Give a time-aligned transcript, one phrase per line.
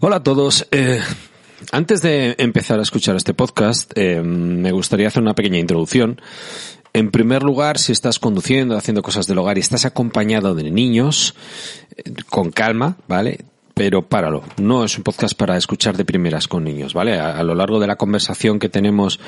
[0.00, 0.68] Hola a todos.
[0.70, 1.00] Eh,
[1.72, 6.20] antes de empezar a escuchar este podcast, eh, me gustaría hacer una pequeña introducción.
[6.92, 11.34] En primer lugar, si estás conduciendo, haciendo cosas del hogar y estás acompañado de niños,
[11.96, 13.40] eh, con calma, ¿vale?
[13.74, 14.44] Pero páralo.
[14.58, 17.18] No es un podcast para escuchar de primeras con niños, ¿vale?
[17.18, 19.18] A, a lo largo de la conversación que tenemos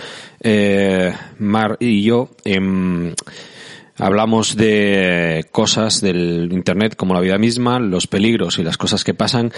[0.41, 3.15] eh, Mar y yo, em,
[4.01, 9.13] Hablamos de cosas del Internet como la vida misma, los peligros y las cosas que
[9.13, 9.53] pasan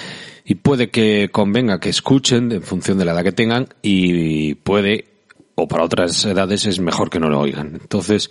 [0.45, 5.07] y puede que convenga que escuchen en función de la edad que tengan y puede,
[5.55, 7.79] o para otras edades es mejor que no lo oigan.
[7.81, 8.31] Entonces,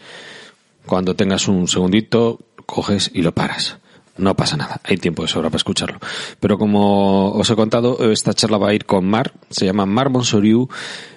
[0.86, 3.78] cuando tengas un segundito, coges y lo paras.
[4.22, 6.00] No pasa nada, hay tiempo de sobra para escucharlo.
[6.40, 10.12] Pero como os he contado, esta charla va a ir con Mar, se llama Mar
[10.12, 10.70] Monsoriu,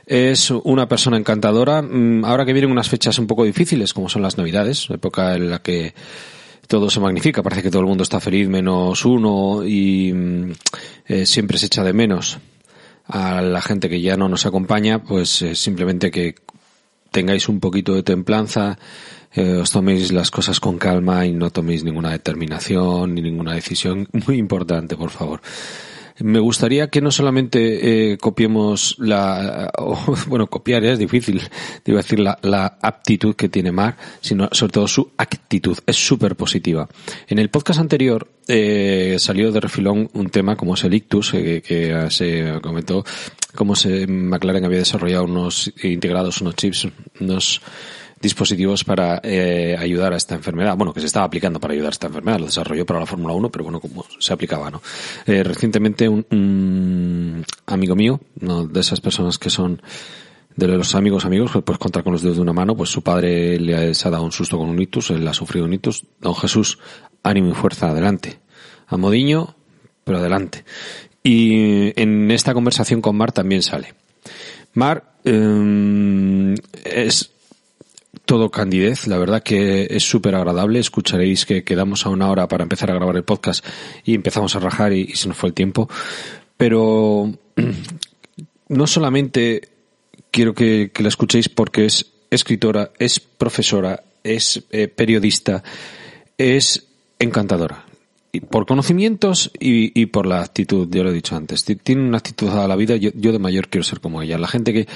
[0.07, 1.83] es una persona encantadora.
[1.83, 5.51] Mm, Ahora que vienen unas fechas un poco difíciles, como son las Navidades, época en
[5.51, 5.95] la que
[6.67, 10.53] todo se magnifica, parece que todo el mundo está feliz menos uno y mm,
[11.09, 12.39] eh, siempre se echa de menos
[13.07, 16.37] a la gente que ya no nos acompaña, pues eh, simplemente que
[17.11, 18.79] tengáis un poquito de templanza,
[19.35, 24.09] eh, os toméis las cosas con calma y no toméis ninguna determinación ni ninguna decisión
[24.27, 25.41] muy importante, por favor.
[26.21, 32.21] Me gustaría que no solamente eh, copiemos la, o, bueno, copiar es difícil, a decir
[32.21, 36.89] la, la aptitud que tiene Mar, sino sobre todo su actitud, es súper positiva.
[37.27, 41.63] En el podcast anterior eh, salió de refilón un tema como es el ictus, eh,
[41.67, 43.05] que se comentó
[43.55, 46.89] cómo se McLaren había desarrollado unos integrados, unos chips,
[47.21, 47.61] unos
[48.21, 50.77] dispositivos para eh, ayudar a esta enfermedad.
[50.77, 52.39] Bueno, que se estaba aplicando para ayudar a esta enfermedad.
[52.39, 54.83] Lo desarrolló para la Fórmula 1, pero bueno, como se aplicaba, ¿no?
[55.27, 58.67] Eh, recientemente un, un amigo mío, ¿no?
[58.67, 59.81] de esas personas que son
[60.57, 63.03] de los amigos amigos, que puedes contar con los dedos de una mano, pues su
[63.03, 66.05] padre le ha, dado un susto con un ictus, él ha sufrido un ictus.
[66.21, 66.79] Don Jesús,
[67.23, 68.39] ánimo y fuerza, adelante.
[68.87, 69.57] A modiño,
[70.05, 70.65] pero adelante.
[71.23, 73.95] Y en esta conversación con Mar también sale.
[74.75, 77.33] Mar eh, es
[78.25, 80.79] todo candidez, la verdad que es súper agradable.
[80.79, 83.65] Escucharéis que quedamos a una hora para empezar a grabar el podcast
[84.05, 85.89] y empezamos a rajar y, se nos fue el tiempo.
[86.57, 87.33] Pero
[88.69, 89.69] no solamente
[90.31, 95.63] quiero que, la escuchéis porque es escritora, es profesora, es eh, periodista,
[96.39, 96.87] es
[97.19, 97.85] encantadora.
[98.33, 101.65] Y por conocimientos y, por la actitud, ya lo he dicho antes.
[101.65, 104.39] Tiene una actitud a la vida, yo, yo, de mayor quiero ser como ella.
[104.39, 104.89] La gente que,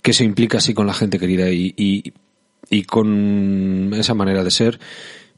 [0.00, 2.14] que se implica así con la gente querida y,
[2.70, 4.78] y con esa manera de ser,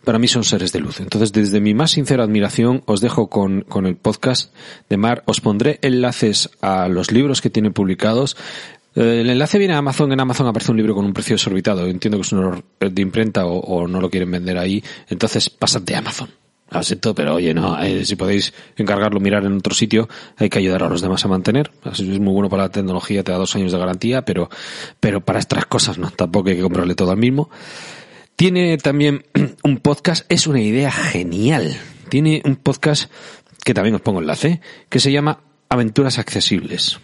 [0.05, 1.01] para mí son seres de luz.
[1.01, 4.55] Entonces, desde mi más sincera admiración, os dejo con, con el podcast
[4.89, 5.23] de Mar.
[5.27, 8.37] Os pondré enlaces a los libros que tiene publicados.
[8.95, 10.11] Eh, El enlace viene a Amazon.
[10.13, 11.87] En Amazon aparece un libro con un precio desorbitado.
[11.87, 14.83] Entiendo que es un error de imprenta o, o no lo quieren vender ahí.
[15.09, 16.31] Entonces, pasad de Amazon.
[16.71, 20.59] Lo siento, pero oye, no, eh, si podéis encargarlo, mirar en otro sitio, hay que
[20.59, 21.73] ayudar a los demás a mantener.
[21.85, 24.49] Es muy bueno para la tecnología, te da dos años de garantía, pero,
[25.01, 27.51] pero para estas cosas no, tampoco hay que comprarle todo al mismo.
[28.37, 29.25] Tiene también
[29.65, 31.77] un podcast, es una idea genial.
[32.09, 33.11] Tiene un podcast
[33.65, 37.01] que también os pongo enlace, que se llama Aventuras Accesibles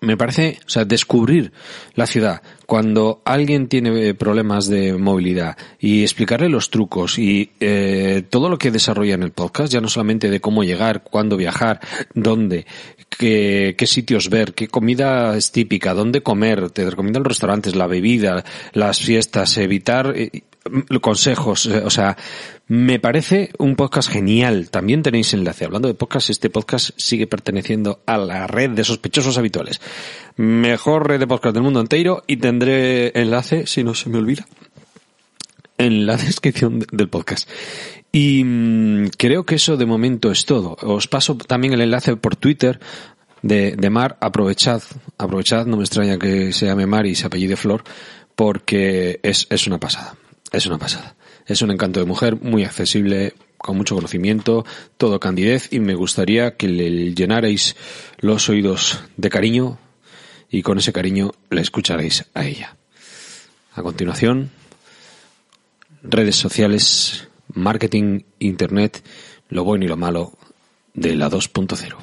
[0.00, 1.52] me parece, o sea, descubrir
[1.94, 8.48] la ciudad cuando alguien tiene problemas de movilidad y explicarle los trucos y eh, todo
[8.48, 11.80] lo que desarrolla en el podcast, ya no solamente de cómo llegar, cuándo viajar,
[12.14, 12.66] dónde,
[13.08, 17.86] qué, qué sitios ver, qué comida es típica, dónde comer, te recomiendan los restaurantes, la
[17.86, 20.42] bebida, las fiestas, evitar eh,
[21.00, 22.16] consejos, o sea,
[22.68, 24.70] me parece un podcast genial.
[24.70, 25.64] También tenéis enlace.
[25.64, 29.80] Hablando de podcast, este podcast sigue perteneciendo a la red de sospechosos habituales.
[30.36, 34.46] Mejor red de podcast del mundo entero y tendré enlace, si no se me olvida,
[35.76, 37.48] en la descripción del podcast.
[38.12, 40.76] Y mmm, creo que eso de momento es todo.
[40.80, 42.80] Os paso también el enlace por Twitter
[43.42, 44.16] de, de Mar.
[44.20, 44.82] Aprovechad,
[45.18, 47.84] aprovechad, no me extraña que se llame Mar y se apellide Flor,
[48.34, 50.16] porque es, es una pasada.
[50.50, 51.14] Es una pasada.
[51.46, 54.64] Es un encanto de mujer muy accesible, con mucho conocimiento,
[54.96, 57.76] todo candidez y me gustaría que le llenarais
[58.18, 59.78] los oídos de cariño
[60.50, 62.76] y con ese cariño le escucharéis a ella.
[63.74, 64.50] A continuación,
[66.02, 69.02] redes sociales, marketing, internet,
[69.48, 70.32] lo bueno y lo malo
[70.94, 71.96] de la 2.0.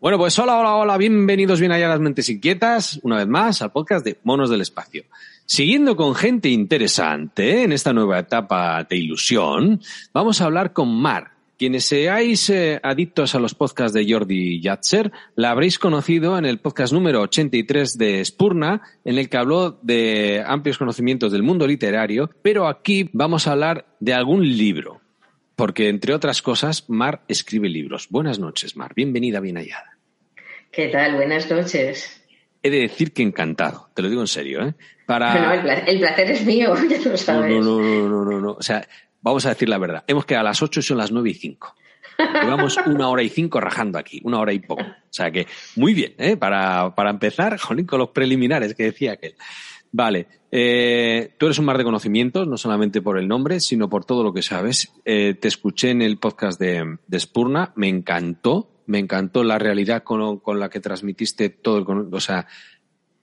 [0.00, 3.72] Bueno, pues hola, hola, hola, bienvenidos bien allá las mentes inquietas, una vez más al
[3.72, 5.04] podcast de Monos del Espacio.
[5.44, 9.80] Siguiendo con gente interesante en esta nueva etapa de ilusión,
[10.12, 11.37] vamos a hablar con Mar.
[11.58, 16.60] Quienes seáis eh, adictos a los podcasts de Jordi Yatzer, la habréis conocido en el
[16.60, 22.30] podcast número 83 de Spurna, en el que habló de amplios conocimientos del mundo literario,
[22.42, 25.00] pero aquí vamos a hablar de algún libro
[25.58, 28.06] porque entre otras cosas, Mar escribe libros.
[28.10, 28.92] Buenas noches, Mar.
[28.94, 29.98] Bienvenida, bien hallada.
[30.70, 31.16] ¿Qué tal?
[31.16, 32.22] Buenas noches.
[32.62, 34.74] He de decir que encantado, te lo digo en serio, ¿eh?
[35.04, 35.56] Para...
[35.84, 37.50] el, placer, es mío, ya lo sabes.
[37.50, 38.86] No, no, no, no, no, no, O sea,
[39.20, 40.04] vamos a decir la verdad.
[40.06, 41.74] Hemos quedado a las 8 y son las 9 y 5.
[42.18, 44.82] Llevamos una hora y cinco rajando aquí, una hora y poco.
[44.82, 46.36] O sea que, muy bien, ¿eh?
[46.36, 49.36] Para, para empezar, jolín, con los preliminares que decía aquel.
[49.90, 54.04] Vale, eh, tú eres un mar de conocimientos, no solamente por el nombre, sino por
[54.04, 54.92] todo lo que sabes.
[55.04, 60.02] Eh, te escuché en el podcast de, de, Spurna, me encantó, me encantó la realidad
[60.02, 62.46] con, con la que transmitiste todo el, o sea,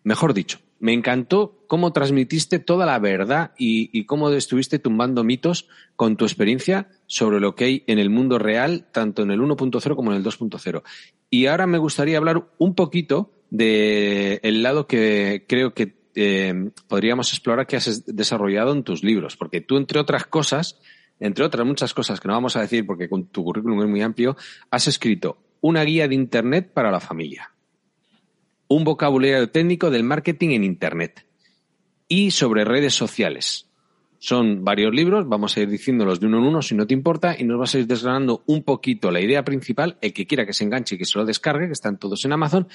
[0.05, 6.15] mejor dicho, me encantó cómo transmitiste toda la verdad y, cómo estuviste tumbando mitos con
[6.15, 10.11] tu experiencia sobre lo que hay en el mundo real, tanto en el 1.0 como
[10.11, 10.83] en el 2.0.
[11.29, 17.33] Y ahora me gustaría hablar un poquito del el lado que creo que eh, podríamos
[17.33, 20.79] explorar qué has desarrollado en tus libros, porque tú, entre otras cosas,
[21.19, 24.01] entre otras muchas cosas que no vamos a decir porque con tu currículum es muy
[24.01, 24.37] amplio,
[24.69, 27.54] has escrito una guía de Internet para la familia,
[28.67, 31.25] un vocabulario técnico del marketing en Internet
[32.07, 33.64] y sobre redes sociales.
[34.25, 37.35] Son varios libros, vamos a ir diciéndolos de uno en uno si no te importa
[37.37, 40.53] y nos vas a ir desgranando un poquito la idea principal, el que quiera que
[40.53, 42.67] se enganche y que se lo descargue, que están todos en Amazon,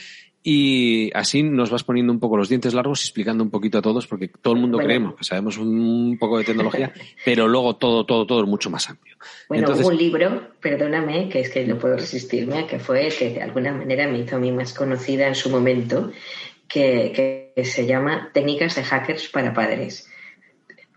[0.45, 3.83] y así nos vas poniendo un poco los dientes largos y explicando un poquito a
[3.83, 6.93] todos, porque todo el mundo creemos que sabemos un poco de tecnología,
[7.25, 9.17] pero luego todo, todo, todo es mucho más amplio.
[9.49, 13.43] Bueno, un libro, perdóname, que es que no puedo resistirme, que fue el que de
[13.43, 16.13] alguna manera me hizo a mí más conocida en su momento,
[16.69, 20.07] que, que se llama Técnicas de Hackers para Padres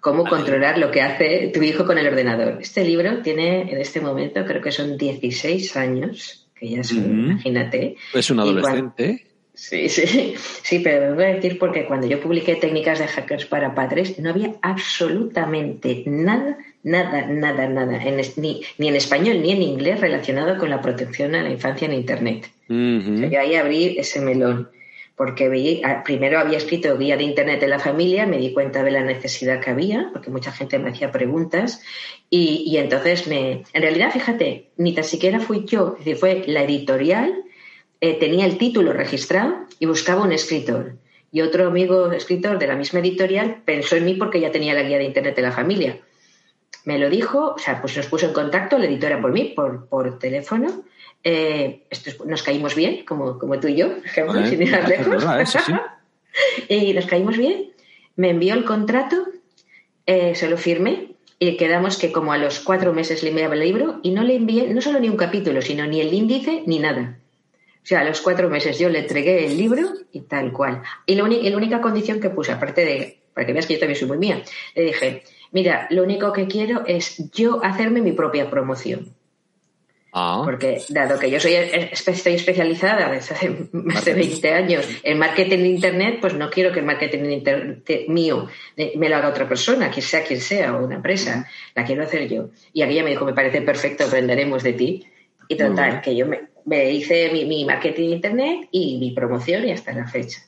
[0.04, 2.58] cómo controlar lo que hace tu hijo con el ordenador.
[2.60, 7.96] Este libro tiene en este momento, creo que son 16 años, que ya son, imagínate.
[8.14, 9.26] Es un adolescente.
[9.54, 13.46] Sí, sí, sí, pero me voy a decir porque cuando yo publiqué técnicas de hackers
[13.46, 17.98] para padres, no había absolutamente nada, nada, nada, nada,
[18.36, 21.94] ni, ni, en español ni en inglés relacionado con la protección a la infancia en
[21.94, 22.52] Internet.
[22.68, 24.68] yo ahí abrí ese melón
[25.24, 29.06] porque primero había escrito guía de Internet de la familia, me di cuenta de la
[29.06, 31.82] necesidad que había, porque mucha gente me hacía preguntas,
[32.30, 36.64] y, entonces me, en realidad, fíjate, ni tan siquiera fui yo, es decir, fue la
[36.64, 37.42] editorial,
[38.02, 40.98] eh, tenía el título registrado y buscaba un escritor.
[41.32, 44.84] Y otro amigo escritor de la misma editorial pensó en mí porque ya tenía la
[44.84, 46.02] guía de Internet de la familia.
[46.84, 49.88] Me lo dijo, o sea, pues nos puso en contacto la editora por mí, por,
[49.88, 50.84] por teléfono,
[51.24, 51.84] eh,
[52.26, 55.24] nos caímos bien, como, como tú y yo, sin ir lejos.
[56.70, 57.72] y nos caímos bien.
[58.16, 59.26] Me envió el contrato,
[60.06, 63.62] eh, se lo firmé y quedamos que como a los cuatro meses le enviaba el
[63.62, 66.80] libro y no le envié no solo ni un capítulo, sino ni el índice ni
[66.80, 67.18] nada.
[67.84, 70.84] O sea, a los cuatro meses yo le entregué el libro y tal cual.
[71.06, 74.00] Y la, la única condición que puse, aparte de, para que veas que yo también
[74.00, 74.42] soy muy mía,
[74.76, 79.14] le dije, mira, lo único que quiero es yo hacerme mi propia promoción.
[80.16, 80.44] Ah.
[80.46, 85.58] Porque dado que yo soy estoy especializada desde hace más de 20 años en marketing
[85.58, 88.48] de Internet, pues no quiero que el marketing Internet mío
[88.96, 91.50] me lo haga otra persona, quien sea quien sea, o una empresa.
[91.74, 92.50] La quiero hacer yo.
[92.74, 95.08] Y aquella me dijo, me parece perfecto, aprenderemos de ti.
[95.48, 96.28] Y total, que yo
[96.66, 100.42] me, hice mi, mi marketing de Internet y mi promoción y hasta la fecha.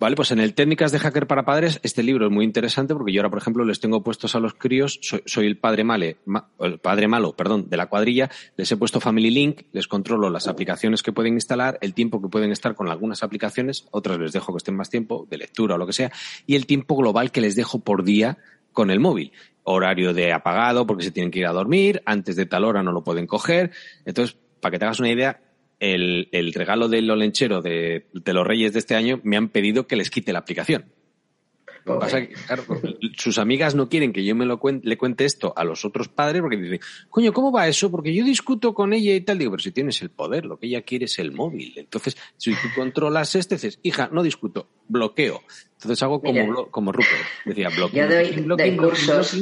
[0.00, 3.12] Vale, pues en el Técnicas de Hacker para Padres, este libro es muy interesante porque
[3.12, 6.16] yo ahora, por ejemplo, les tengo puestos a los críos, soy, el padre male,
[6.58, 10.48] el padre malo, perdón, de la cuadrilla, les he puesto Family Link, les controlo las
[10.48, 14.54] aplicaciones que pueden instalar, el tiempo que pueden estar con algunas aplicaciones, otras les dejo
[14.54, 16.10] que estén más tiempo, de lectura o lo que sea,
[16.46, 18.38] y el tiempo global que les dejo por día
[18.72, 19.32] con el móvil.
[19.64, 22.92] Horario de apagado porque se tienen que ir a dormir, antes de tal hora no
[22.92, 23.70] lo pueden coger.
[24.06, 25.42] Entonces, para que te hagas una idea,
[25.80, 29.86] el, el regalo del olenchero de, de, los Reyes de este año me han pedido
[29.86, 30.84] que les quite la aplicación.
[31.86, 32.64] Lo que pasa es que, claro,
[33.16, 36.08] sus amigas no quieren que yo me lo cuente, le cuente esto a los otros
[36.08, 37.90] padres porque dicen, coño, ¿cómo va eso?
[37.90, 39.38] Porque yo discuto con ella y tal.
[39.38, 41.72] Digo, pero si tienes el poder, lo que ella quiere es el móvil.
[41.76, 45.40] Entonces, si tú controlas este, dices, hija, no discuto, bloqueo.
[45.72, 47.24] Entonces hago como, como Rupert.
[47.46, 48.06] Decía, bloqueo.
[48.06, 49.36] Yo doy, cursos,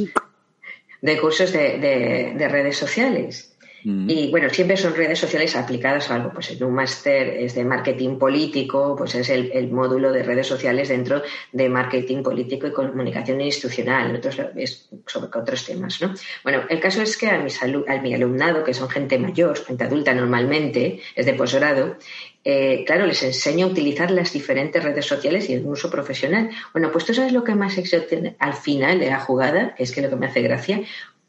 [1.02, 6.16] de, cursos de, de, de redes sociales Y bueno, siempre son redes sociales aplicadas a
[6.16, 6.32] algo.
[6.32, 10.88] Pues en un máster es de marketing político, pues es el, módulo de redes sociales
[10.88, 14.16] dentro de marketing político y comunicación institucional.
[14.16, 16.14] Otros es sobre otros temas, ¿no?
[16.42, 17.66] Bueno, el caso es que a, mis a
[18.02, 21.96] mi alumnado, que son gente mayor, gente adulta normalmente, es de posgrado,
[22.44, 26.50] eh, claro, les enseño a utilizar las diferentes redes sociales y el uso profesional.
[26.72, 29.92] Bueno, pues tú sabes lo que más tiene al final de la jugada, que es
[29.92, 30.80] que lo que me hace gracia,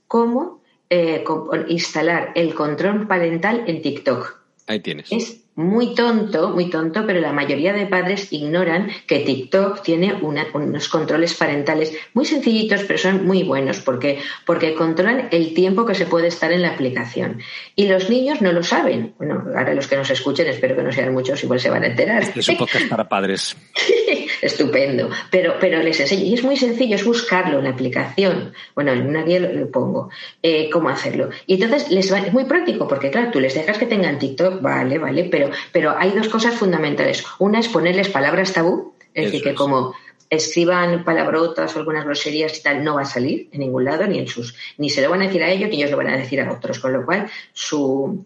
[0.08, 0.59] cómo
[0.90, 1.24] eh,
[1.68, 4.38] instalar el control parental en TikTok.
[4.68, 5.12] Ahí tienes
[5.60, 11.34] muy tonto, muy tonto, pero la mayoría de padres ignoran que TikTok tiene unos controles
[11.34, 16.28] parentales muy sencillitos, pero son muy buenos porque, porque controlan el tiempo que se puede
[16.28, 17.42] estar en la aplicación.
[17.76, 19.14] Y los niños no lo saben.
[19.18, 21.88] Bueno, ahora los que nos escuchen, espero que no sean muchos, igual se van a
[21.88, 22.22] enterar.
[22.22, 23.58] Este es un podcast para padres.
[24.42, 25.10] Estupendo.
[25.30, 26.24] Pero, pero les enseño.
[26.24, 28.54] Y es muy sencillo, es buscarlo en la aplicación.
[28.76, 30.10] Bueno, en una guía lo, pongo.
[30.42, 31.30] Eh, cómo hacerlo.
[31.46, 34.62] Y entonces les va, es muy práctico porque, claro, tú les dejas que tengan TikTok,
[34.62, 37.24] vale, vale, pero pero, hay dos cosas fundamentales.
[37.40, 39.94] Una es ponerles palabras tabú, es decir, que como
[40.30, 44.20] escriban palabrotas o algunas groserías y tal, no va a salir en ningún lado, ni
[44.20, 46.18] en sus, ni se lo van a decir a ellos, ni ellos lo van a
[46.18, 48.24] decir a otros, con lo cual su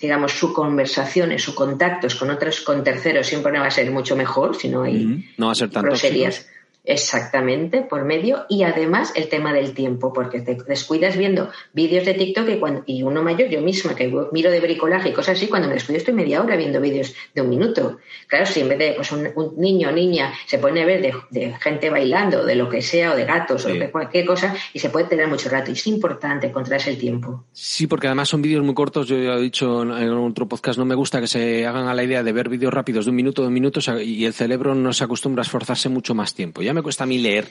[0.00, 4.16] digamos, su conversación, su contactos con otros, con terceros, siempre no va a ser mucho
[4.16, 6.46] mejor si no hay no va a ser groserías.
[6.84, 8.44] Exactamente, por medio.
[8.48, 12.82] Y además el tema del tiempo, porque te descuidas viendo vídeos de TikTok y, cuando,
[12.86, 15.98] y uno mayor, yo misma, que miro de bricolaje y cosas así, cuando me descuido
[15.98, 17.98] estoy media hora viendo vídeos de un minuto.
[18.26, 21.54] Claro, si en vez de pues, un, niño o niña se pone a ver de,
[21.54, 24.90] gente bailando, de lo que sea, o de gatos, o de cualquier cosa, y se
[24.90, 25.70] puede tener mucho rato.
[25.70, 27.44] Y es importante encontrarse el tiempo.
[27.52, 29.08] Sí, porque además son vídeos muy cortos.
[29.08, 32.04] Yo ya he dicho en otro podcast, no me gusta que se hagan a la
[32.04, 35.04] idea de ver vídeos rápidos de un minuto, dos minutos, y el cerebro no se
[35.04, 36.60] acostumbra a esforzarse mucho más tiempo.
[36.60, 37.48] Ya me cuesta a mí leer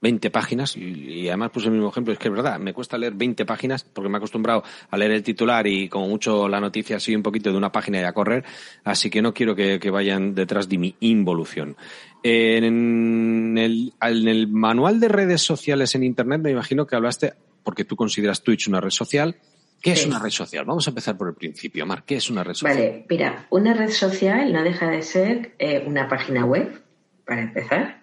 [0.00, 3.12] 20 páginas y, además puse el mismo ejemplo, es que es verdad, me cuesta leer
[3.14, 6.96] 20 páginas porque me he acostumbrado a leer el titular y como mucho la noticia
[6.96, 8.44] así un poquito de una página y a correr,
[8.84, 11.76] así que no quiero que, vayan detrás de mi involución.
[12.22, 17.84] En el, en el manual de redes sociales en Internet me imagino que hablaste, porque
[17.84, 19.36] tú consideras Twitch una red social,
[19.82, 20.66] ¿Qué es una red social?
[20.66, 21.86] Vamos a empezar por el principio.
[21.86, 22.76] Mar, ¿qué es una red social?
[22.76, 26.82] Vale, mira, una red social no deja de ser eh, una página web,
[27.24, 27.99] para empezar,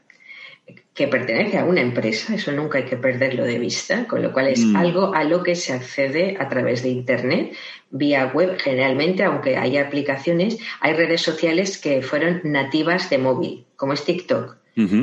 [0.97, 4.47] que pertenece a una empresa, eso nunca hay que perderlo de vista, con lo cual
[4.47, 4.75] es mm.
[4.75, 7.53] algo a lo que se accede a través de Internet,
[7.91, 13.93] vía web generalmente, aunque haya aplicaciones, hay redes sociales que fueron nativas de móvil, como
[13.93, 14.57] es TikTok.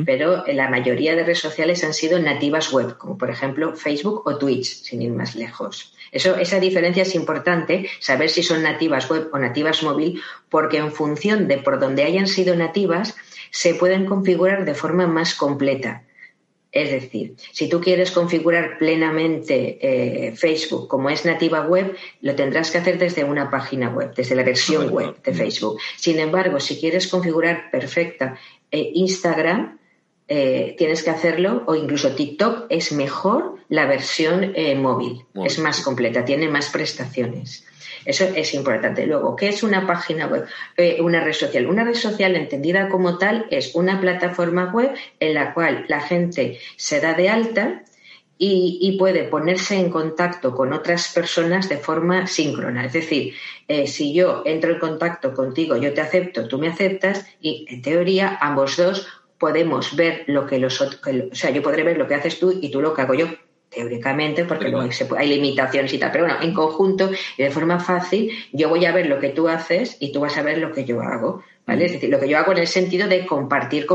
[0.05, 4.37] Pero la mayoría de redes sociales han sido nativas web, como por ejemplo Facebook o
[4.37, 5.93] Twitch, sin ir más lejos.
[6.13, 10.93] Eso, esa diferencia es importante, saber si son nativas web o nativas móvil, porque en
[10.93, 13.17] función de por dónde hayan sido nativas,
[13.55, 16.03] se pueden configurar de forma más completa.
[16.73, 22.69] Es decir, si tú quieres configurar plenamente eh, Facebook como es nativa web, lo tendrás
[22.69, 25.79] que hacer desde una página web, desde la versión web de Facebook.
[25.95, 28.37] Sin embargo, si quieres configurar perfecta
[28.71, 29.79] eh, Instagram,
[30.27, 36.23] eh, tienes que hacerlo, o incluso TikTok, es mejor la versión móvil, es más completa,
[36.23, 37.65] tiene más prestaciones.
[38.05, 39.05] Eso es importante.
[39.07, 40.45] Luego, ¿qué es una página web?
[40.77, 41.65] Eh, una red social.
[41.65, 46.59] Una red social entendida como tal es una plataforma web en la cual la gente
[46.77, 47.83] se da de alta
[48.37, 52.85] y, puede ponerse en contacto con otras personas de forma síncrona.
[52.85, 53.33] Es decir,
[53.69, 57.81] eh, si yo entro en contacto contigo, yo te acepto, tú me aceptas y en
[57.81, 61.01] teoría ambos dos podemos ver lo que los otros,
[61.31, 63.27] o sea, yo podré ver lo que haces tú y tú lo que hago yo
[63.69, 68.31] teóricamente, porque luego hay, limitaciones y tal, pero bueno, en conjunto y de forma fácil,
[68.53, 70.85] yo voy a ver lo que tú haces y tú vas a ver lo que
[70.85, 71.43] yo hago.
[71.67, 71.85] ¿Vale?
[71.85, 73.87] Es decir, lo que yo hago en el sentido de compartir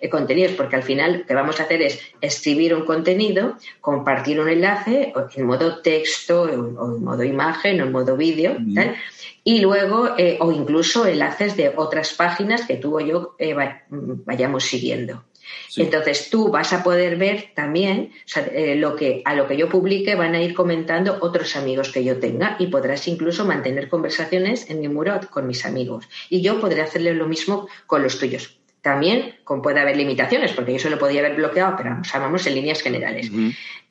[0.00, 4.40] eh, contenidos, porque al final lo que vamos a hacer es escribir un contenido, compartir
[4.40, 8.56] un enlace en modo texto, o en modo imagen, o en modo vídeo,
[9.44, 13.54] y luego, eh, o incluso enlaces de otras páginas que tú o yo eh,
[13.90, 15.24] vayamos siguiendo.
[15.76, 18.12] Entonces tú vas a poder ver también
[18.52, 22.04] eh, lo que, a lo que yo publique van a ir comentando otros amigos que
[22.04, 26.08] yo tenga y podrás incluso mantener conversaciones en mi muro con mis amigos.
[26.28, 28.58] Y yo podré hacerle lo mismo con los tuyos.
[28.82, 33.30] También puede haber limitaciones, porque yo solo podía haber bloqueado, pero vamos, en líneas generales.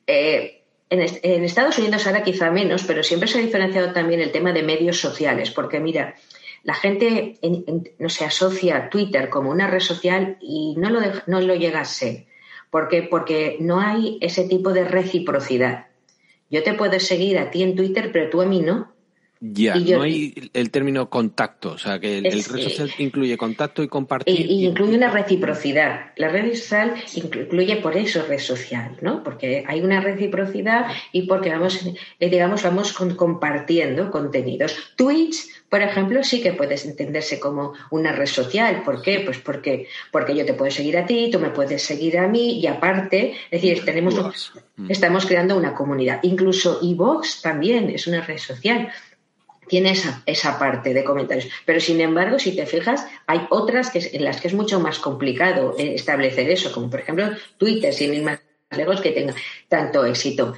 [0.06, 4.52] Eh, en, Estados Unidos ahora quizá menos, pero siempre se ha diferenciado también el tema
[4.52, 6.14] de medios sociales, porque mira,
[6.64, 7.38] la gente
[7.98, 11.80] no se asocia a Twitter como una red social y no lo, no lo llega
[11.80, 12.26] a ser.
[12.70, 15.86] ¿Por Porque no hay ese tipo de reciprocidad.
[16.50, 18.91] Yo te puedo seguir a ti en Twitter, pero tú a mí no.
[19.44, 23.88] Ya, no hay el término contacto, o sea, que el, red social incluye contacto y
[23.88, 24.38] compartir.
[24.38, 26.12] Y, incluye una reciprocidad.
[26.14, 29.24] La red social incluye por eso red social, ¿no?
[29.24, 31.84] Porque hay una reciprocidad y porque vamos,
[32.20, 34.76] eh, digamos, vamos compartiendo contenidos.
[34.94, 38.84] Twitch, por ejemplo, sí que puedes entenderse como una red social.
[38.84, 39.22] ¿Por qué?
[39.24, 42.60] Pues porque, porque yo te puedo seguir a ti, tú me puedes seguir a mí
[42.60, 44.52] y aparte, es decir, tenemos,
[44.88, 46.20] estamos creando una comunidad.
[46.22, 48.92] Incluso iVox también es una red social
[49.72, 51.48] tiene esa, esa, parte de comentarios.
[51.64, 54.98] Pero sin embargo, si te fijas, hay otras que, en las que es mucho más
[54.98, 58.38] complicado eh, establecer eso, como por ejemplo Twitter, sin ir más
[58.70, 59.34] lejos, que tenga
[59.70, 60.52] tanto éxito.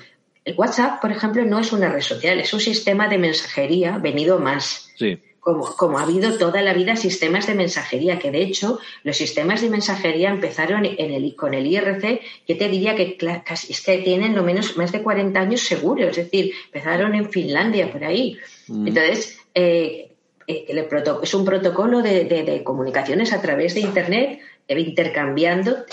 [0.45, 4.41] El WhatsApp, por ejemplo, no es una red social, es un sistema de mensajería venido
[4.41, 4.91] más.
[4.97, 9.61] Sí como, ha habido toda la vida sistemas de mensajería, que de hecho los sistemas
[9.61, 13.99] de mensajería empezaron en el, con el IRC, yo te diría que casi, es que
[13.99, 18.39] tienen lo menos más de 40 años seguros, es decir, empezaron en Finlandia, por ahí.
[18.69, 18.89] Mm.
[18.89, 20.13] Entonces, eh,
[20.47, 20.89] eh,
[21.23, 25.85] es un protocolo de, comunicaciones a través de Internet, eh, intercambiando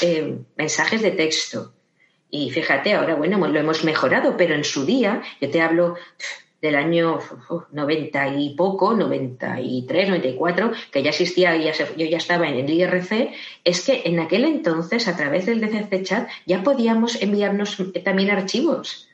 [0.56, 1.74] mensajes de texto.
[2.30, 5.96] Y fíjate, ahora, bueno, lo hemos mejorado, pero en su día, yo te hablo
[6.62, 7.20] del año
[7.72, 13.32] 90 y poco, 93, 94, que ya existía, ya yo ya estaba en el IRC,
[13.64, 19.11] es que en aquel entonces, a través del DCC Chat, ya podíamos enviarnos también archivos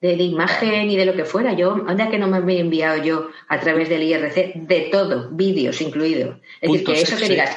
[0.00, 1.52] de, imagen y de lo que fuera.
[1.54, 4.54] Yo, ¿dónde que no me había enviado yo a través del IRC?
[4.54, 6.36] De todo, vídeos incluidos.
[6.60, 7.56] Es decir, que eso que digas,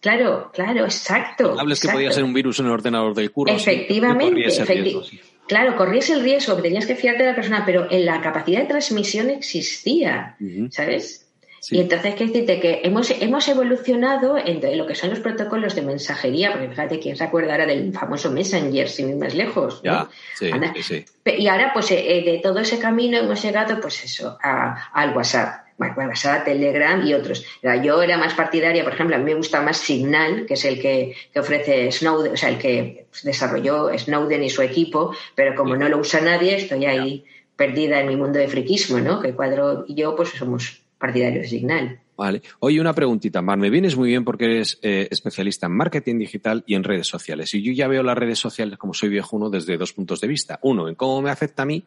[0.00, 1.58] Claro, claro, exacto.
[1.58, 3.52] Hables que podía ser un virus en el ordenador del curro.
[3.52, 5.20] Efectivamente, efectivamente.
[5.48, 8.66] Claro, corrías el riesgo, tenías que fiarte de la persona, pero en la capacidad de
[8.66, 10.36] transmisión existía,
[10.70, 11.27] ¿sabes?
[11.70, 12.60] Y entonces, ¿qué decirte?
[12.60, 17.16] Que hemos, hemos evolucionado en lo que son los protocolos de mensajería, porque fíjate, ¿quién
[17.16, 19.80] se acuerda ahora del famoso Messenger, sin ir más lejos?
[19.82, 20.50] Ya, sí,
[20.82, 25.68] sí, Y ahora, pues, eh, de todo ese camino hemos llegado, pues eso, al WhatsApp
[25.78, 27.44] bueno, WhatsApp, Telegram y otros.
[27.82, 30.80] Yo era más partidaria, por ejemplo, a mí me gusta más Signal, que es el
[30.80, 35.88] que, ofrece Snowden, o sea, el que desarrolló Snowden y su equipo, pero como no
[35.88, 37.24] lo usa nadie, estoy ahí
[37.54, 39.20] perdida en mi mundo de friquismo, ¿no?
[39.20, 42.00] Que Cuadro y yo, pues somos partidarios de Signal.
[42.16, 42.42] Vale.
[42.58, 43.58] Oye, una preguntita, Mar.
[43.58, 47.54] Me vienes muy bien porque eres eh, especialista en marketing digital y en redes sociales.
[47.54, 50.58] Y yo ya veo las redes sociales, como soy viejuno, desde dos puntos de vista.
[50.62, 51.84] Uno, en cómo me afecta a mí,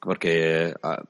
[0.00, 1.04] porque ah,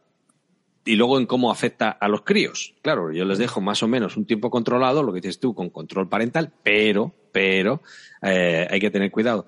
[0.89, 2.75] y luego en cómo afecta a los críos.
[2.81, 5.69] Claro, yo les dejo más o menos un tiempo controlado, lo que dices tú, con
[5.69, 7.83] control parental, pero, pero,
[8.23, 9.47] eh, hay que tener cuidado.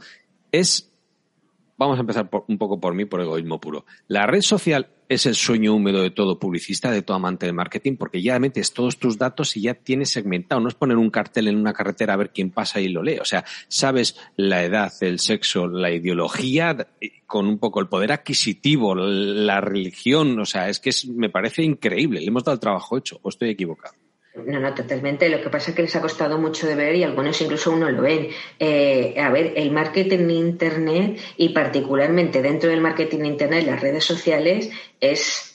[0.53, 0.90] Es,
[1.81, 3.87] vamos a empezar un poco por mí, por egoísmo puro.
[4.07, 7.97] La red social es el sueño húmedo de todo publicista, de todo amante de marketing,
[7.97, 10.61] porque ya metes todos tus datos y ya tienes segmentado.
[10.61, 13.17] No es poner un cartel en una carretera a ver quién pasa y lo lee.
[13.19, 16.87] O sea, sabes la edad, el sexo, la ideología,
[17.27, 20.39] con un poco el poder adquisitivo, la religión.
[20.39, 22.21] O sea, es que me parece increíble.
[22.21, 23.95] Le hemos dado el trabajo hecho, o estoy equivocado.
[24.47, 25.29] No, no, totalmente.
[25.29, 27.91] Lo que pasa es que les ha costado mucho de ver y algunos incluso uno
[27.91, 28.29] lo ven.
[28.59, 34.71] Eh, a ver, el marketing Internet y particularmente dentro del marketing Internet, las redes sociales,
[35.01, 35.50] es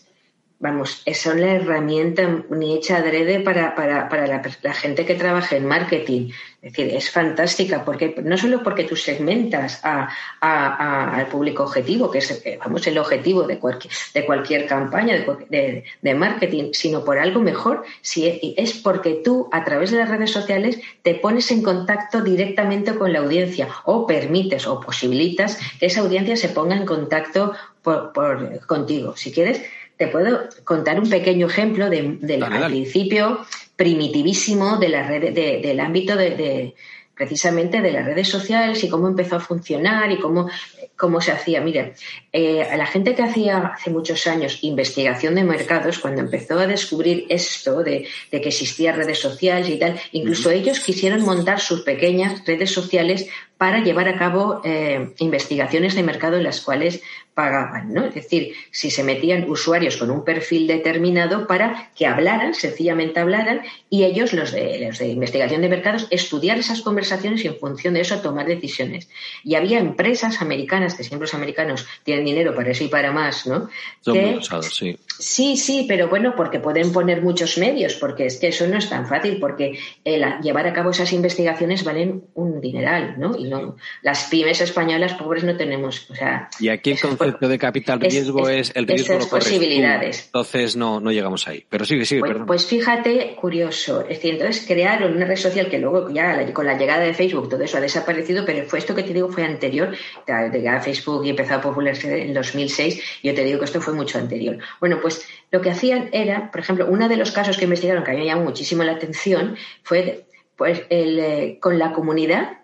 [0.60, 5.66] vamos, son la herramienta ni hecha adrede para, para, para la, gente que trabaja en
[5.66, 6.32] marketing.
[6.62, 10.10] Es decir, es fantástica, porque no solo porque tú segmentas a,
[10.42, 15.84] al público objetivo, que es eh, vamos, el objetivo de cualquier, de cualquier campaña de,
[16.02, 20.32] de, marketing, sino por algo mejor, si es porque tú, a través de las redes
[20.32, 26.02] sociales, te pones en contacto directamente con la audiencia o permites o posibilitas que esa
[26.02, 29.16] audiencia se ponga en contacto por, por, contigo.
[29.16, 29.62] Si quieres,
[29.98, 32.20] te puedo contar un pequeño ejemplo del
[32.68, 36.74] principio primitivísimo de la red, del ámbito de,
[37.16, 40.50] precisamente de las redes sociales y cómo empezó a funcionar y cómo,
[40.98, 41.62] cómo se hacía.
[41.62, 41.94] Mire,
[42.32, 46.68] eh, a la gente que hacía hace muchos años investigación de mercados, cuando empezó a
[46.68, 52.46] descubrir esto de, que existían redes sociales y tal, incluso ellos quisieron montar sus pequeñas
[52.46, 53.28] redes sociales
[53.58, 57.02] para llevar a cabo eh, investigaciones de mercado en las cuales
[57.36, 58.06] pagaban, ¿no?
[58.06, 63.62] Es decir, si se metían usuarios con un perfil determinado para que hablaran, sencillamente hablaran,
[63.90, 67.94] y ellos, los de, los de investigación de mercados, estudiar esas conversaciones y en función
[67.94, 69.10] de eso tomar decisiones.
[69.44, 73.46] Y había empresas americanas, que siempre los americanos tienen dinero para eso y para más,
[73.46, 73.70] ¿no?
[74.00, 74.16] Son
[74.64, 74.98] sí.
[75.20, 78.90] Sí, sí, pero bueno, porque pueden poner muchos medios, porque es que eso no es
[78.90, 83.36] tan fácil, porque llevar a cabo esas investigaciones valen un dineral, ¿no?
[83.38, 83.76] no.
[84.02, 86.10] Las pymes españolas pobres no tenemos.
[86.10, 90.26] O sea, y aquí el concepto de capital riesgo es, el riesgo lo posibilidades.
[90.26, 91.66] entonces no, no llegamos ahí.
[91.70, 92.48] Pero sigue, sigue, pues, perdón.
[92.48, 94.02] Pues fíjate, curioso.
[94.02, 97.50] Es decir, entonces crearon una red social que luego ya con la llegada de Facebook
[97.50, 99.96] todo eso ha desaparecido, pero fue esto que te digo fue anterior.
[100.28, 103.02] Llegaba Facebook y empezó a popularse en 2006.
[103.24, 104.58] Yo te digo que esto fue mucho anterior.
[104.80, 108.12] Bueno, pues lo que hacían era, por ejemplo, uno de los casos que investigaron que
[108.12, 112.60] a mí me llamó muchísimo la atención fue pues, eh, con la comunidad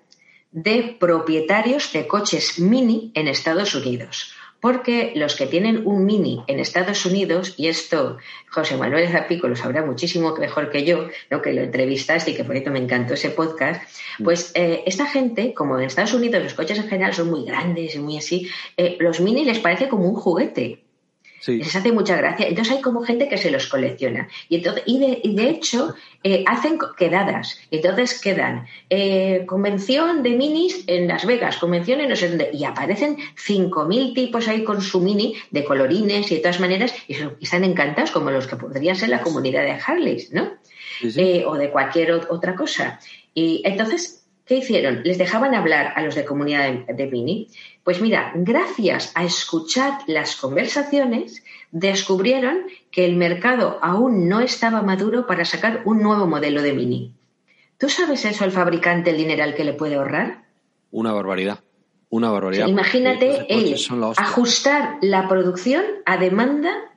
[0.51, 4.35] de propietarios de coches mini en Estados Unidos.
[4.61, 8.17] Porque los que tienen un mini en Estados Unidos, y esto
[8.49, 12.43] José Manuel Zapico lo sabrá muchísimo mejor que yo, lo que lo entrevistaste y que
[12.43, 13.81] por eso me encantó ese podcast,
[14.19, 14.23] mm.
[14.23, 17.95] pues eh, esta gente, como en Estados Unidos los coches en general son muy grandes
[17.95, 20.83] y muy así, eh, los mini les parece como un juguete.
[21.47, 22.47] Les hace mucha gracia.
[22.47, 24.27] Entonces hay como gente que se los colecciona.
[24.49, 27.59] Y, entonces, y, de, hecho eh, hacen quedadas.
[27.71, 32.51] Entonces quedan eh, convención de minis en Las Vegas, convención en no sé dónde.
[32.53, 36.93] Y aparecen 5.000 tipos ahí con su mini de colorines y de todas maneras.
[37.07, 40.51] Y, están encantados como los que podrían ser la comunidad de Harley, ¿no?
[41.03, 42.99] Eh, o de cualquier otra cosa.
[43.33, 45.03] Y entonces ¿Qué hicieron?
[45.05, 47.47] Les dejaban hablar a los de comunidad de, Mini.
[47.83, 52.59] Pues mira, gracias a escuchar las conversaciones, descubrieron
[52.91, 57.13] que el mercado aún no estaba maduro para sacar un nuevo modelo de Mini.
[57.77, 60.43] ¿Tú sabes eso el fabricante el dineral que le puede ahorrar?
[60.91, 61.59] Una barbaridad.
[62.11, 62.67] Una barbaridad.
[62.67, 63.73] imagínate él
[64.17, 66.90] ajustar la producción a demanda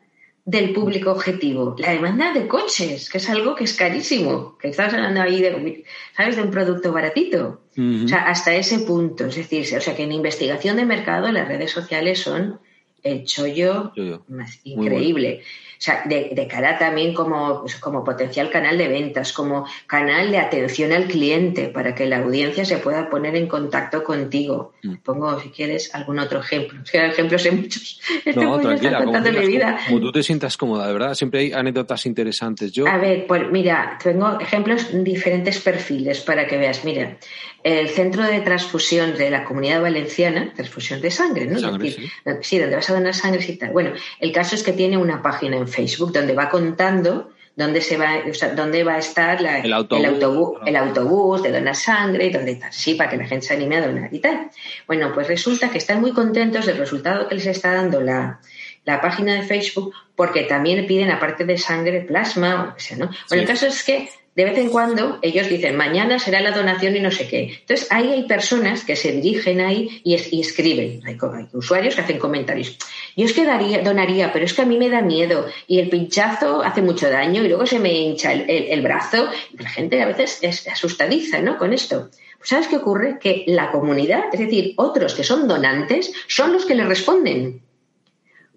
[0.44, 1.74] del público objetivo.
[1.78, 5.85] La demanda de coches, que es algo que es carísimo, que estás hablando ahí de,
[6.16, 6.37] ¿sabes?
[6.37, 7.62] De un producto baratito.
[7.76, 9.26] O sea, hasta ese punto.
[9.26, 12.61] Es decir, o sea, que en investigación de mercado las redes sociales son
[13.02, 13.92] el chollo,
[14.28, 15.42] más increíble.
[15.85, 20.92] Sea, de, cara también como, pues, como potencial canal de ventas, como canal de atención
[20.92, 24.73] al cliente, para que la audiencia se pueda poner en contacto contigo.
[24.83, 24.94] Mm.
[25.05, 26.81] Pongo, si quieres, algún otro ejemplo.
[26.83, 28.01] Es que ejemplos hay muchos.
[28.35, 29.79] no, tranquila, como, mi vida.
[29.87, 31.14] Como, tú te sientas cómoda, de verdad.
[31.14, 32.73] Siempre hay anécdotas interesantes.
[32.73, 32.87] Yo...
[32.88, 36.83] A ver, pues mira, tengo ejemplos, diferentes perfiles para que veas.
[36.85, 37.18] Mira,
[37.64, 41.59] el centro de transfusión de la comunidad valenciana, transfusión de sangre, ¿no?
[41.59, 42.59] sí.
[42.59, 43.70] donde vas a donar sangre y tal.
[43.70, 47.97] Bueno, el caso es que tiene una página en Facebook donde va contando dónde se
[47.97, 48.23] va,
[48.55, 53.11] dónde va a estar el, autobús, el, autobús, de donar sangre, dónde está, sí, para
[53.11, 54.51] que la gente se anime a donar y tal.
[54.87, 58.41] Bueno, pues resulta que están muy contentos del resultado que les está dando la,
[58.85, 63.11] página de Facebook, porque también piden, aparte de sangre, plasma, o sea, ¿no?
[63.29, 66.97] Bueno, el caso es que de vez en cuando ellos dicen, mañana será la donación
[66.97, 67.59] y no sé qué.
[67.61, 71.03] Entonces, ahí hay personas que se dirigen ahí y, escriben.
[71.07, 71.16] Hay,
[71.53, 72.77] usuarios que hacen comentarios.
[73.16, 75.88] Yo es que daría, donaría, pero es que a mí me da miedo y el
[75.88, 79.29] pinchazo hace mucho daño y luego se me hincha el, brazo.
[79.53, 81.57] Y la gente a veces es asustadiza ¿no?
[81.57, 82.11] con esto.
[82.38, 83.18] Pues ¿Sabes qué ocurre?
[83.20, 87.62] Que la comunidad, es decir, otros que son donantes, son los que le responden.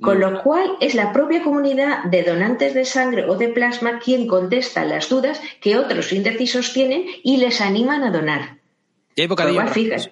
[0.02, 4.28] Con lo cual es la propia comunidad de donantes de sangre o de plasma quien
[4.28, 8.58] contesta las dudas que otros indecisos tienen y les animan a donar.
[9.16, 10.12] Y hay bocadillo gratis.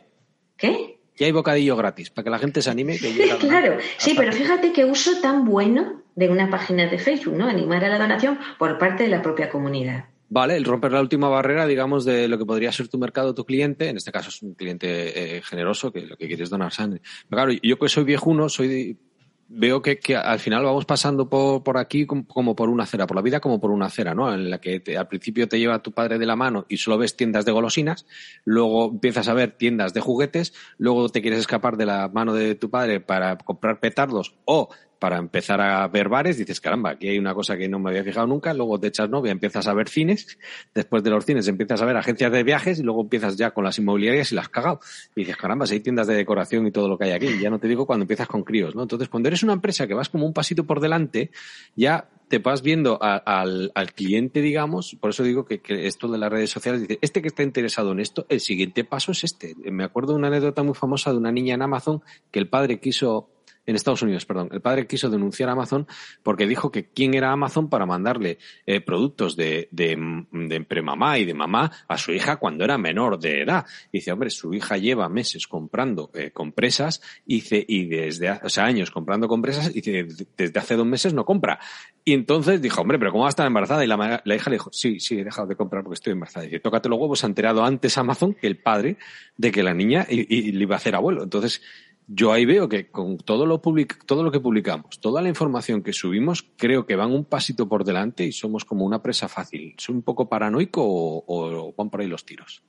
[0.58, 1.00] ¿Qué?
[1.18, 2.98] Y hay bocadillo gratis, para que la gente se anime.
[3.40, 7.48] claro, sí, pero fíjate qué uso tan bueno de una página de Facebook, ¿no?
[7.48, 10.06] Animar a la donación por parte de la propia comunidad.
[10.28, 13.46] Vale, el romper la última barrera, digamos, de lo que podría ser tu mercado, tu
[13.46, 16.74] cliente, en este caso es un cliente eh, generoso que lo que quiere es donar
[16.74, 17.02] sangre.
[17.30, 18.98] Pero claro, yo que soy viejuno, soy
[19.48, 23.16] veo que, que, al final vamos pasando por, por, aquí como, por una acera, por
[23.16, 24.34] la vida como por una acera, ¿no?
[24.34, 27.16] En la que al principio te lleva tu padre de la mano y solo ves
[27.16, 28.06] tiendas de golosinas,
[28.44, 32.56] luego empiezas a ver tiendas de juguetes, luego te quieres escapar de la mano de
[32.56, 37.18] tu padre para comprar petardos o para empezar a ver bares, dices, caramba, aquí hay
[37.18, 39.90] una cosa que no me había fijado nunca, luego te echas novia, empiezas a ver
[39.90, 40.38] cines,
[40.74, 43.64] después de los cines empiezas a ver agencias de viajes y luego empiezas ya con
[43.64, 44.80] las inmobiliarias y las cagado.
[45.16, 47.50] Y dices, caramba, si hay tiendas de decoración y todo lo que hay aquí, ya
[47.50, 48.84] no te digo cuando empiezas con críos, ¿no?
[48.84, 51.32] Entonces, cuando eres una empresa que vas como un pasito por delante,
[51.76, 56.32] ya te vas viendo al, cliente, digamos, por eso digo que, que, esto de las
[56.32, 59.56] redes sociales, dice, este que está interesado en esto, el siguiente paso es este.
[59.72, 62.80] Me acuerdo de una anécdota muy famosa de una niña en Amazon que el padre
[62.80, 63.30] quiso
[63.66, 64.50] en Estados Unidos, perdón.
[64.52, 65.88] El padre quiso denunciar a Amazon
[66.24, 71.26] porque dijo que quién era Amazon para mandarle eh, productos de, de, de, premamá y
[71.26, 73.66] de mamá a su hija cuando era menor de edad.
[73.92, 78.92] dice, hombre, su hija lleva meses comprando eh, compresas y, dice, y desde hace años
[78.92, 81.60] comprando compresas y dice, desde hace dos meses no compra.
[82.04, 83.84] Y entonces dijo, hombre, pero ¿cómo va a estar embarazada?
[83.84, 86.46] Y la, la hija le dijo, sí, sí, he dejado de comprar porque estoy embarazada.
[86.46, 88.98] Y dice, tócate los huevos, se ha enterado antes Amazon que el padre
[89.38, 91.24] de que la niña y, le iba a hacer abuelo.
[91.24, 91.62] Entonces,
[92.08, 95.94] yo ahí veo que con todo lo, todo lo que publicamos, toda la información que
[95.94, 99.74] subimos, creo que van un pasito por delante y somos como una presa fácil.
[99.78, 102.64] ¿Soy un poco paranoico o, van por ahí los tiros?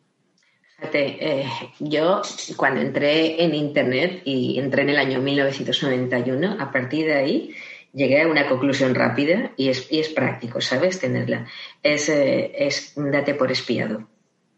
[0.79, 1.47] Fíjate, eh,
[1.81, 2.23] yo
[2.57, 7.55] cuando entré en Internet y entré en el año 1991, a partir de ahí
[7.93, 11.01] llegué a una conclusión rápida y es, y es práctico, ¿sabes?
[11.01, 11.47] Tenerla.
[11.83, 14.07] Es, eh, es date por espiado.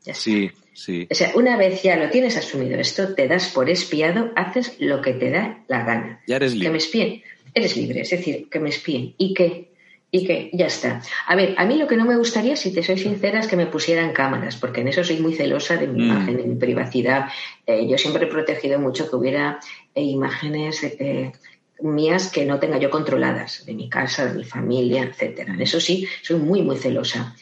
[0.01, 0.51] Sí,
[0.85, 1.07] sí.
[1.11, 5.03] O sea, una vez ya lo tienes asumido esto, te das por espiado, haces lo
[5.03, 6.21] que te da la gana.
[6.27, 6.67] Ya eres libre.
[6.67, 7.23] Que me espíen.
[7.55, 9.14] Eres libre, es decir, que me espíen.
[9.19, 9.69] ¿Y qué?
[10.11, 11.03] Y que ya está.
[11.27, 13.57] A ver, a mí lo que no me gustaría, si te soy sincera, es que
[13.57, 16.05] me pusieran cámaras, porque en eso soy muy celosa de mi Mm.
[16.11, 17.27] imagen, de mi privacidad.
[17.67, 19.59] Eh, yo siempre he protegido mucho que hubiera
[19.95, 21.33] eh, imágenes eh,
[21.81, 25.53] mías que no tenga yo controladas, de mi casa, de mi familia, etcétera.
[25.55, 27.35] En eso sí, soy muy, muy celosa.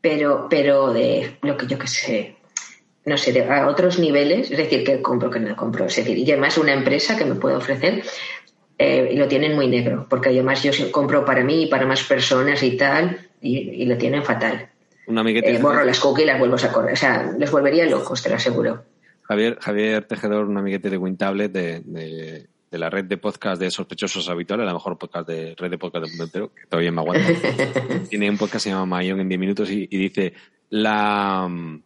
[0.00, 2.35] Pero, pero de lo que yo que sé,
[3.06, 6.18] no sé, de, a otros niveles, es decir, que compro, que no compro, es decir,
[6.18, 8.02] y además una empresa que me puede ofrecer
[8.78, 12.02] eh, y lo tienen muy negro, porque además yo compro para mí y para más
[12.02, 14.70] personas y tal, y, y lo tienen fatal.
[15.06, 15.54] Un amiguete.
[15.54, 18.28] Eh, borro las cookies y las vuelvo a correr, o sea, les volvería locos, te
[18.28, 18.82] lo aseguro.
[19.22, 23.70] Javier, Javier Tejedor, un amiguete de WinTablet, de, de, de la red de podcast de
[23.70, 27.02] sospechosos habituales, la mejor podcast de red de podcast del mundo entero, que todavía me
[27.02, 27.28] aguanta.
[28.10, 30.32] Tiene un podcast que se llama Mayón en 10 minutos y, y dice,
[30.70, 31.82] la mm,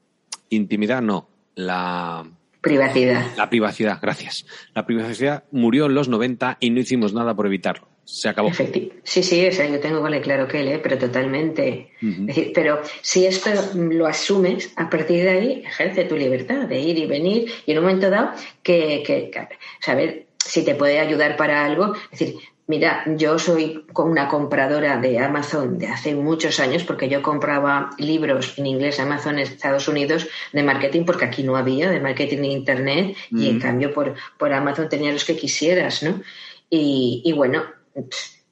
[0.51, 2.25] intimidad no, la,
[2.61, 3.25] Privacidad.
[3.37, 4.45] la privacidad, gracias.
[4.75, 7.89] La privacidad murió en los 90 y no hicimos nada por evitarlo.
[8.05, 8.49] Se acabó.
[8.51, 10.81] Efecti- Sí, sí, o sea, yo tengo vale claro que él, ¿eh?
[10.83, 11.93] pero totalmente.
[12.03, 16.81] Es decir, pero si esto lo asumes, a partir de ahí ejerce tu libertad de
[16.81, 18.33] ir y venir y en un momento dado
[18.65, 19.49] que, que, que
[19.81, 21.95] saber si te puede ayudar para algo.
[22.11, 22.35] Es decir,
[22.71, 28.57] mira, yo soy una compradora de Amazon de hace muchos años porque yo compraba libros
[28.59, 32.45] en inglés Amazon en Estados Unidos de marketing porque aquí no había de marketing en
[32.45, 33.63] Internet y en Ujú.
[33.67, 36.23] cambio por, por Amazon tenía los que quisieras, ¿no?
[36.71, 37.65] Y, y bueno,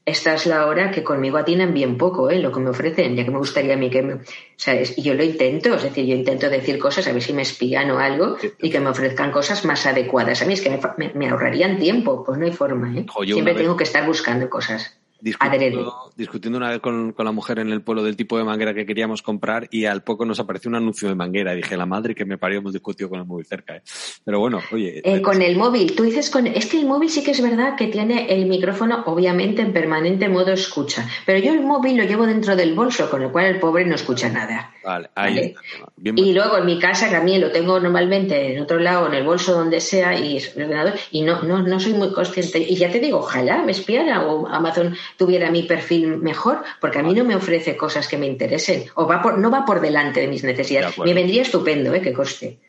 [0.09, 2.39] esta es la hora que conmigo atinan bien poco, ¿eh?
[2.41, 4.15] Lo que me ofrecen, ya que me gustaría a mí que me...
[4.15, 4.21] O
[4.57, 7.33] sea, es- y yo lo intento, es decir, yo intento decir cosas, a ver si
[7.33, 10.43] me espían o algo, y que me ofrezcan cosas más adecuadas.
[10.43, 13.07] A mí es que me, fa- me- me ahorrarían tiempo, pues no hay forma, ¿eh?
[13.35, 14.98] Siempre vez- tengo que estar buscando cosas.
[15.21, 18.73] Discutiendo, discutiendo una vez con, con la mujer en el pueblo del tipo de manguera
[18.73, 21.55] que queríamos comprar y al poco nos apareció un anuncio de manguera.
[21.55, 23.77] Dije, la madre que me parió, hemos discutido con el móvil cerca.
[23.77, 23.83] ¿eh?
[24.25, 25.01] Pero bueno, oye.
[25.05, 26.47] Eh, con el móvil, tú dices con.
[26.47, 30.29] Es que el móvil sí que es verdad que tiene el micrófono, obviamente, en permanente
[30.29, 31.09] modo escucha.
[31.27, 33.97] Pero yo el móvil lo llevo dentro del bolso, con lo cual el pobre no
[33.97, 34.73] escucha nada.
[34.85, 35.47] Vale, ahí Vale.
[35.47, 35.93] está el tema.
[35.97, 39.25] Bien, Y luego en mi casa también lo tengo normalmente en otro lado, en el
[39.25, 42.59] bolso donde sea, y es el ordenador, y no, no, no soy muy consciente.
[42.61, 47.03] Y ya te digo, ojalá me espiara o Amazon tuviera mi perfil mejor, porque a
[47.03, 50.21] mí no me ofrece cosas que me interesen, o va por, no va por delante
[50.21, 50.99] de mis De necesidades.
[50.99, 52.01] Me vendría estupendo, ¿eh?
[52.01, 52.61] que coste.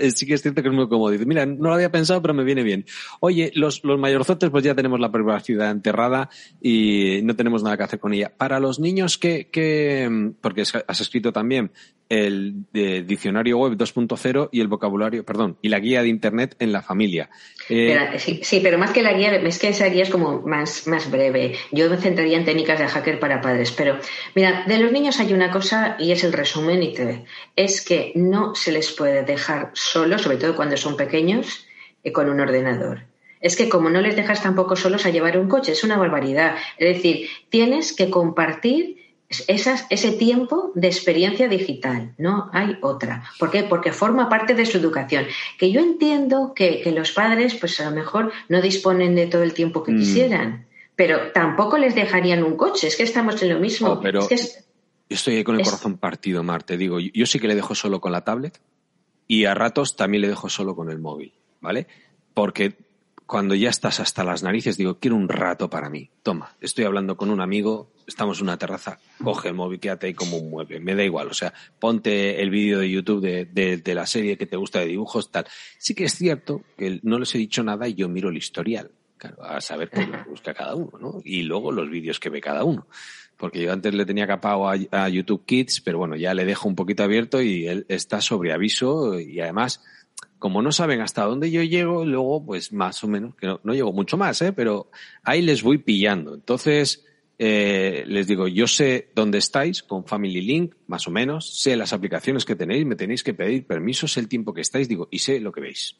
[0.00, 1.16] Eh, sí que es cierto que es muy cómodo.
[1.26, 2.84] Mira, no lo había pensado, pero me viene bien.
[3.20, 6.28] Oye, los, los mayorzotes, pues ya tenemos la privacidad enterrada
[6.60, 8.32] y no tenemos nada que hacer con ella.
[8.36, 11.70] Para los niños que, que porque has escrito también
[12.08, 16.72] el de diccionario web 2.0 y el vocabulario, perdón, y la guía de internet en
[16.72, 17.30] la familia.
[17.68, 20.86] Eh, sí, sí, pero más que la guía, es que esa guía es como más,
[20.86, 21.56] más breve.
[21.72, 23.72] Yo me centraría en técnicas de hacker para padres.
[23.72, 23.98] Pero,
[24.34, 27.24] mira, de los niños hay una cosa y es el resumen y te
[27.56, 31.66] es que no se les puede dejar solos, sobre todo cuando son pequeños,
[32.02, 33.04] eh, con un ordenador.
[33.40, 36.56] Es que como no les dejas tampoco solos a llevar un coche, es una barbaridad.
[36.78, 39.03] Es decir, tienes que compartir
[39.48, 43.24] esas, ese tiempo de experiencia digital, no hay otra.
[43.38, 43.64] ¿Por qué?
[43.64, 45.24] Porque forma parte de su educación.
[45.58, 49.42] Que yo entiendo que, que los padres, pues a lo mejor no disponen de todo
[49.42, 49.98] el tiempo que Mm.
[49.98, 50.66] quisieran,
[50.96, 52.86] pero tampoco les dejarían un coche.
[52.86, 53.88] Es que estamos en lo mismo.
[53.88, 54.64] No, pero- Es que es-
[55.10, 56.62] Yo estoy ahí con el Es- corazón partido, Mar.
[56.62, 58.60] Te digo, yo- yo sí que le dejo solo con la tablet
[59.28, 61.86] y a ratos también le dejo solo con el móvil, ¿vale?
[62.32, 62.74] Porque
[63.26, 66.10] cuando ya estás hasta las narices, digo, quiero un rato para mí.
[66.22, 70.14] Toma, estoy hablando con un amigo, estamos en una terraza, coge el móvil, quédate ahí
[70.14, 71.28] como un mueble, me da igual.
[71.28, 73.44] O sea, ponte el vídeo de YouTube de,
[73.80, 75.46] de- la serie que te gusta de dibujos, tal.
[75.78, 78.90] Sí que es cierto que no les he dicho nada y yo miro el historial.
[79.16, 81.20] Claro, a saber qué busca cada uno, ¿no?
[81.24, 82.86] Y luego los vídeos que ve cada uno
[83.36, 86.68] porque yo antes le tenía capado a, a YouTube Kids, pero bueno, ya le dejo
[86.68, 89.82] un poquito abierto y él está sobre aviso y además,
[90.38, 93.74] como no saben hasta dónde yo llego, luego pues más o menos, que no, no
[93.74, 94.52] llego mucho más, ¿eh?
[94.52, 94.88] pero
[95.24, 96.32] ahí les voy pillando.
[96.34, 97.04] Entonces,
[97.38, 101.92] eh, les digo, yo sé dónde estáis con Family Link, más o menos, sé las
[101.92, 105.18] aplicaciones que tenéis, me tenéis que pedir permiso, sé el tiempo que estáis, digo, y
[105.18, 105.96] sé lo que veis.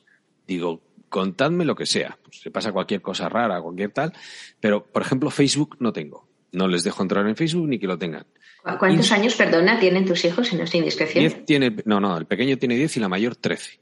[0.47, 2.19] Digo, contadme lo que sea.
[2.23, 4.13] Pues, se pasa cualquier cosa rara, cualquier tal,
[4.61, 6.29] pero por ejemplo Facebook no tengo.
[6.53, 8.27] No les dejo entrar en Facebook ni que lo tengan.
[8.63, 11.21] ¿cu- ¿Cuántos años, perdona, tienen tus hijos si no es indiscreción?
[11.25, 13.81] 10 tiene, no, no, el pequeño tiene 10 y la mayor 13.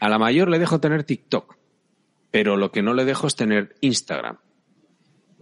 [0.00, 1.56] A la mayor le dejo tener TikTok,
[2.30, 4.38] pero lo que no le dejo es tener Instagram.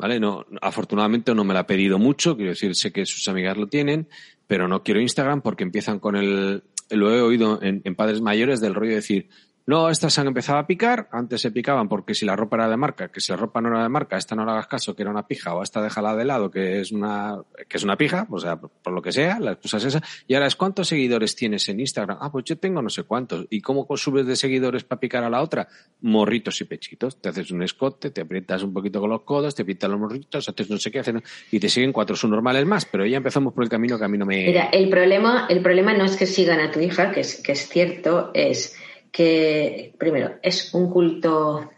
[0.03, 0.19] ¿Vale?
[0.19, 3.69] No, afortunadamente no me la ha pedido mucho, quiero decir, sé que sus amigas lo
[3.69, 4.09] tienen,
[4.49, 8.61] pero no quiero Instagram porque empiezan con el, lo he oído en, en padres mayores
[8.61, 9.29] del rollo de decir,
[9.67, 12.77] no, estas han empezado a picar, antes se picaban porque si la ropa era de
[12.77, 15.03] marca, que si la ropa no era de marca, esta no le hagas caso, que
[15.03, 18.27] era una pija, o esta déjala de lado, que es una, que es una pija,
[18.29, 20.03] o sea, por lo que sea, la excusa es esa.
[20.27, 22.19] Y ahora es cuántos seguidores tienes en Instagram.
[22.21, 23.47] Ah, pues yo tengo no sé cuántos.
[23.51, 25.69] ¿Y cómo subes de seguidores para picar a la otra?
[26.01, 27.21] Morritos y pechitos.
[27.21, 30.49] Te haces un escote, te aprietas un poquito con los codos, te pintas los morritos,
[30.49, 33.63] haces no sé qué, hacen, y te siguen cuatro subnormales más, pero ya empezamos por
[33.63, 34.45] el camino que a mí no me...
[34.45, 37.53] Mira, el problema, el problema no es que sigan a tu hija, que es, que
[37.53, 38.75] es cierto, es
[39.13, 41.71] que, primero, es un culto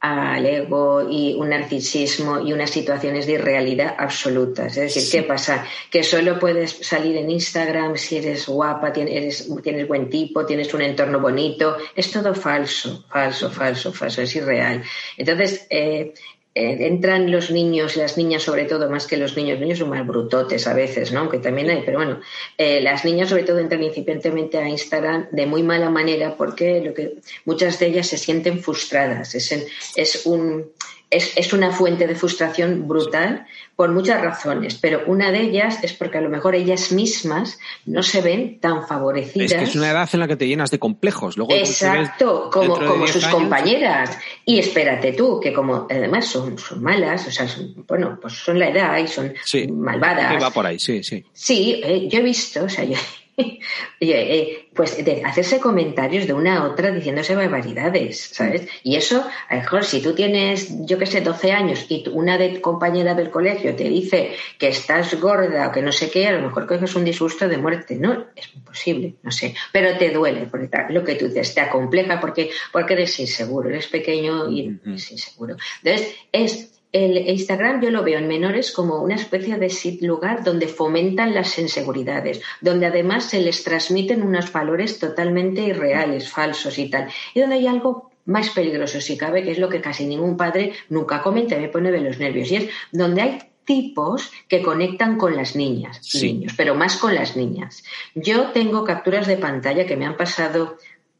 [0.00, 4.76] al ego y un narcisismo y unas situaciones de irrealidad absolutas.
[4.76, 5.66] Es decir, ¿qué pasa?
[5.90, 10.82] Que solo puedes salir en Instagram si eres guapa, tienes, tienes buen tipo, tienes un
[10.82, 11.76] entorno bonito.
[11.96, 14.82] Es todo falso, falso, falso, falso, es irreal.
[15.16, 16.14] Entonces, eh, eh,
[16.58, 20.06] entran los niños las niñas sobre todo más que los niños, los niños son más
[20.06, 21.20] brutotes a veces, ¿no?
[21.20, 22.20] Aunque también hay, pero bueno,
[22.56, 26.94] eh, las niñas sobre todo entran incipientemente a Instagram de muy mala manera porque lo
[26.94, 29.66] que muchas de ellas se sienten frustradas, es,
[29.96, 30.70] es un
[31.10, 35.92] es, es, una fuente de frustración brutal por muchas razones, pero una de ellas es
[35.92, 39.52] porque a lo mejor ellas mismas no se ven tan favorecidas.
[39.52, 41.36] Es que es una edad en la que te llenas de complejos.
[41.36, 44.18] Luego Exacto, como, como sus compañeras.
[44.44, 47.46] Y espérate tú, que como además son, son malas, o sea,
[47.86, 49.34] bueno, pues son la edad y son
[49.80, 50.42] malvadas.
[50.42, 51.24] va por ahí, sí, sí.
[51.32, 52.96] Sí, eh, yo he visto, o sea, yo,
[54.00, 58.68] Eh, pues de hacerse comentarios de una a otra diciéndose barbaridades, ¿sabes?
[58.84, 62.38] Y eso, a lo mejor si tú tienes, yo qué sé, 12 años y una
[62.38, 66.32] de, compañera del colegio te dice que estás gorda o que no sé qué, a
[66.38, 67.96] lo mejor coges un disgusto de muerte.
[67.96, 69.52] No, es imposible, no sé.
[69.72, 73.88] Pero te duele, porque lo que tú dices, te acompleja porque, porque eres inseguro, eres
[73.88, 75.56] pequeño y eres inseguro.
[75.82, 80.68] Entonces, es el Instagram yo lo veo en menores como una especie de lugar donde
[80.68, 87.08] fomentan las inseguridades, donde además se les transmiten unos valores totalmente irreales, falsos y tal,
[87.34, 90.72] y donde hay algo más peligroso si cabe, que es lo que casi ningún padre
[90.88, 95.36] nunca comenta, me pone de los nervios, y es donde hay tipos que conectan con
[95.36, 97.84] las niñas niños, pero más con las niñas.
[98.14, 100.78] Yo tengo capturas de pantalla que me han pasado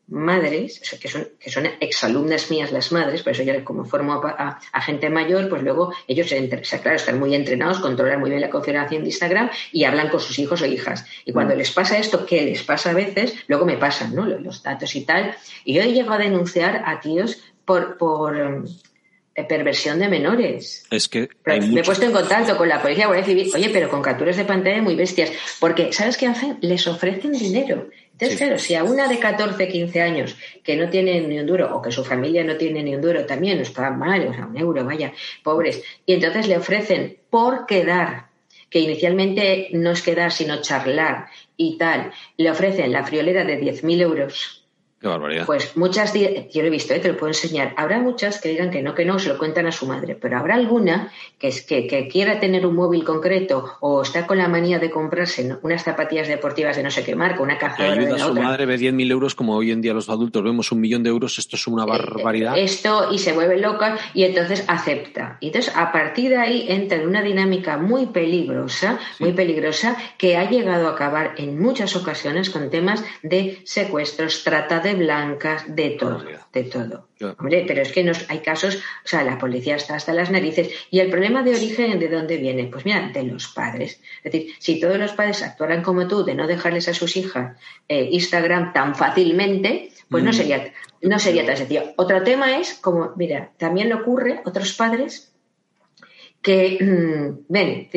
[0.08, 4.58] madres, que son, que son exalumnas mías las madres, por eso ya como formo a,
[4.80, 6.32] gente mayor, pues luego ellos,
[6.82, 10.38] claro, están muy entrenados, controlan muy bien la configuración de Instagram y hablan con sus
[10.38, 11.04] hijos o hijas.
[11.24, 11.58] Y cuando mm.
[11.58, 14.24] les pasa esto, que les pasa a veces, luego me pasan ¿no?
[14.24, 15.36] los, datos y tal.
[15.64, 18.64] Y yo llego a denunciar a tíos por, por
[19.38, 20.84] eh, perversión de menores.
[20.90, 23.88] Es que me he puesto en contacto con la policía voy a decir, oye, pero
[23.88, 26.58] con capturas de pantalla muy bestias, porque ¿sabes qué hacen?
[26.60, 27.88] Les ofrecen dinero.
[28.20, 31.72] Entonces, claro, si a una de 14, 15 años que no tiene ni un duro
[31.76, 34.58] o que su familia no tiene ni un duro también, está mal, o sea, un
[34.58, 35.12] euro, vaya,
[35.44, 38.26] pobres, y entonces le ofrecen por quedar,
[38.70, 44.00] que inicialmente no es quedar sino charlar y tal, le ofrecen la friolera de 10.000
[44.00, 44.57] euros
[45.00, 45.46] Qué barbaridad.
[45.46, 46.98] Pues muchas, yo lo he visto, ¿eh?
[46.98, 47.72] te lo puedo enseñar.
[47.76, 50.36] Habrá muchas que digan que no, que no, se lo cuentan a su madre, pero
[50.38, 54.48] habrá alguna que, es, que, que quiera tener un móvil concreto o está con la
[54.48, 58.26] manía de comprarse unas zapatillas deportivas de no sé qué marca, una ayuda de a
[58.26, 61.10] su madre ve 10.000 euros como hoy en día los adultos vemos un millón de
[61.10, 62.58] euros, esto es una eh, barbaridad.
[62.58, 65.38] esto y se vuelve loca y entonces acepta.
[65.40, 70.36] Y entonces a partir de ahí entra en una dinámica muy peligrosa, muy peligrosa, que
[70.36, 75.90] ha llegado a acabar en muchas ocasiones con temas de secuestros, trata de blancas, de
[75.90, 77.08] todo, de todo.
[77.38, 80.70] Hombre, pero es que nos, hay casos, o sea, la policía está hasta las narices.
[80.90, 82.64] ¿Y el problema de origen de dónde viene?
[82.64, 84.00] Pues mira, de los padres.
[84.22, 87.56] Es decir, si todos los padres actuaran como tú, de no dejarles a sus hijas
[87.88, 90.34] eh, Instagram tan fácilmente, pues no, mm.
[90.34, 90.72] sería,
[91.02, 91.92] no sería tan sencillo.
[91.96, 95.32] Otro tema es, como, mira, también le ocurre, otros padres
[96.42, 97.88] que, mm, ven,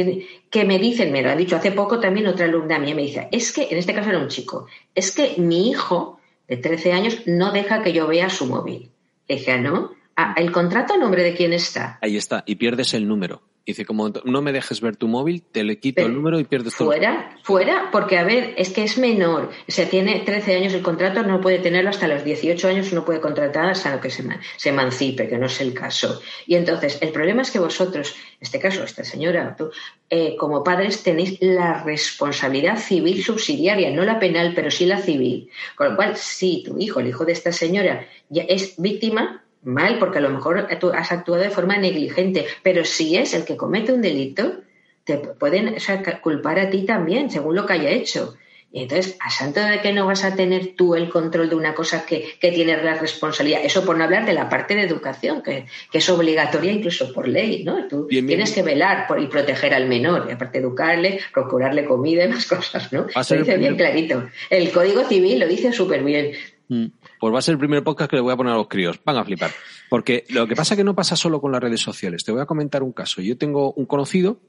[0.50, 3.28] que me dicen, me lo ha dicho hace poco también otra alumna mía, me dice,
[3.32, 7.22] es que, en este caso era un chico, es que mi hijo de 13 años
[7.26, 8.92] no deja que yo vea su móvil.
[9.28, 9.92] Le dije, ah, ¿no?
[10.16, 11.98] Ah, ¿El contrato a nombre de quién está?
[12.02, 13.42] Ahí está, y pierdes el número.
[13.64, 16.76] Dice, como no me dejes ver tu móvil, te le quito el número y pierdes
[16.76, 16.88] todo.
[16.88, 19.52] Fuera, fuera, porque a ver, es que es menor.
[19.68, 23.06] O sea, tiene 13 años el contrato, no puede tenerlo hasta los 18 años, no
[23.06, 24.24] puede contratar hasta lo que se,
[24.58, 26.22] se emancipe, que no es el caso.
[26.48, 29.70] Y entonces, el problema es que vosotros, en este caso, esta señora, tú,
[30.10, 35.52] eh, como padres tenéis la responsabilidad civil subsidiaria, no la penal, pero sí la civil.
[35.76, 40.00] Con lo cual, si tu hijo, el hijo de esta señora, ya es víctima, mal,
[40.00, 43.58] porque a lo mejor tú has actuado de forma negligente, pero si es el que
[43.58, 44.62] comete un delito,
[45.04, 45.76] te pueden
[46.22, 48.36] culpar a ti también, según lo que haya hecho.
[48.74, 51.74] Y entonces, a santo de que no vas a tener tú el control de una
[51.76, 53.60] cosa que, que tienes la responsabilidad.
[53.66, 57.66] Eso por no hablar de la parte de educación, que, es obligatoria incluso por ley,
[57.66, 57.90] ¿no?
[57.90, 62.30] Tú tienes que velar por y proteger al menor, y aparte educarle, procurarle comida y
[62.30, 63.08] más cosas, ¿no?
[63.14, 64.30] Lo dice bien clarito.
[64.50, 66.32] El Código Civil lo dice súper bien.
[66.70, 66.86] Mm.
[67.22, 69.00] Pues va a ser el primer podcast que le voy a poner a los críos.
[69.06, 69.52] Van a flipar.
[69.92, 72.24] Porque lo que pasa es que no pasa solo con las redes sociales.
[72.24, 73.22] Te voy a comentar un caso.
[73.22, 74.40] Yo tengo un conocido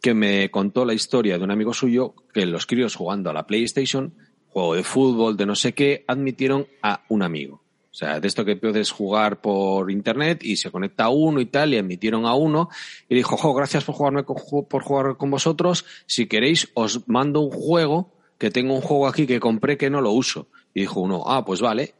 [0.00, 3.46] que me contó la historia de un amigo suyo que los críos jugando a la
[3.46, 4.14] PlayStation,
[4.48, 7.56] juego de fútbol, de no sé qué, admitieron a un amigo.
[7.90, 11.46] O sea, de esto que puedes jugar por internet y se conecta a uno y
[11.46, 12.70] tal, y admitieron a uno
[13.10, 15.84] y dijo, jo, gracias por jugarme por jugar con vosotros.
[16.06, 20.00] Si queréis, os mando un juego, que tengo un juego aquí que compré que no
[20.00, 20.48] lo uso.
[20.72, 21.94] Y dijo uno, ah, pues vale.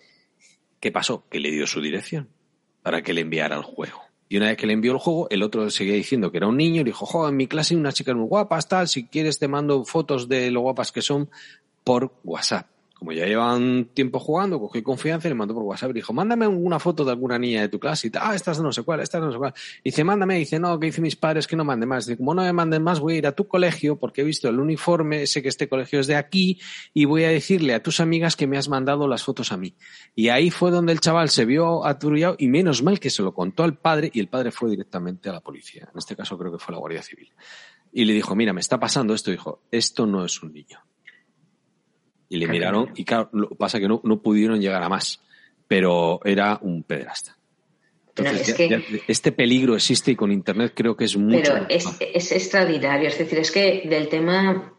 [0.80, 1.24] ¿Qué pasó?
[1.28, 2.28] Que le dio su dirección
[2.82, 4.02] para que le enviara el juego.
[4.28, 6.56] Y una vez que le envió el juego, el otro seguía diciendo que era un
[6.56, 9.38] niño y dijo, jo, en mi clase hay una chica muy guapa, tal, si quieres
[9.38, 11.30] te mando fotos de lo guapas que son
[11.84, 12.66] por WhatsApp
[12.98, 16.46] como ya llevan tiempo jugando, cogí confianza y le mandó por WhatsApp y dijo, mándame
[16.46, 19.20] una foto de alguna niña de tu clase y ah, estás no sé cuál, estás
[19.20, 19.52] no sé cuál.
[19.84, 22.06] Y dice, mándame, y dice, no, que dice mis padres que no mande más.
[22.06, 24.48] Dice, como no me manden más, voy a ir a tu colegio porque he visto
[24.48, 26.58] el uniforme, sé que este colegio es de aquí
[26.94, 29.74] y voy a decirle a tus amigas que me has mandado las fotos a mí.
[30.14, 33.34] Y ahí fue donde el chaval se vio aturullado y menos mal que se lo
[33.34, 35.86] contó al padre y el padre fue directamente a la policía.
[35.92, 37.30] En este caso creo que fue la Guardia Civil.
[37.92, 39.30] Y le dijo, mira, me está pasando esto.
[39.30, 40.80] dijo, esto no es un niño
[42.28, 45.20] y le miraron, y claro, lo pasa que no, no pudieron llegar a más,
[45.68, 47.36] pero era un pederasta.
[48.16, 48.56] Entonces,
[49.06, 51.52] este peligro existe y con Internet creo que es mucho.
[51.52, 54.72] Pero es, es, extraordinario, es decir, es que del tema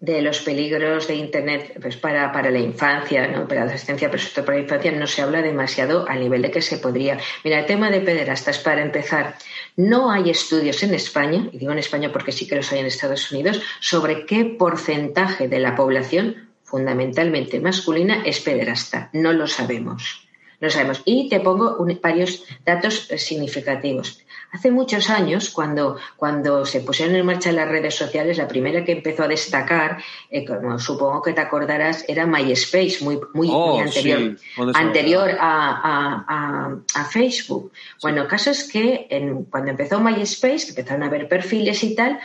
[0.00, 3.46] de los peligros de Internet pues para, para la infancia, ¿no?
[3.46, 6.40] para la adolescencia, pero sobre todo para la infancia, no se habla demasiado al nivel
[6.42, 7.18] de que se podría.
[7.44, 9.36] Mira, el tema de pederastas, para empezar,
[9.76, 12.86] no hay estudios en España, y digo en España porque sí que los hay en
[12.86, 19.10] Estados Unidos, sobre qué porcentaje de la población fundamentalmente masculina, es pederasta.
[19.12, 20.28] No lo sabemos.
[20.60, 21.02] No sabemos.
[21.04, 24.22] Y te pongo varios datos eh, significativos.
[24.52, 28.92] Hace muchos años, cuando, cuando se pusieron en marcha las redes sociales, la primera que
[28.92, 34.36] empezó a destacar, eh, como supongo que te acordarás, era MySpace, muy, muy, oh, anterior,
[34.74, 36.76] anterior a,
[37.10, 37.72] Facebook.
[38.02, 39.08] Bueno, el caso es que
[39.50, 42.20] cuando empezó MySpace, empezaron a ver perfiles y tal,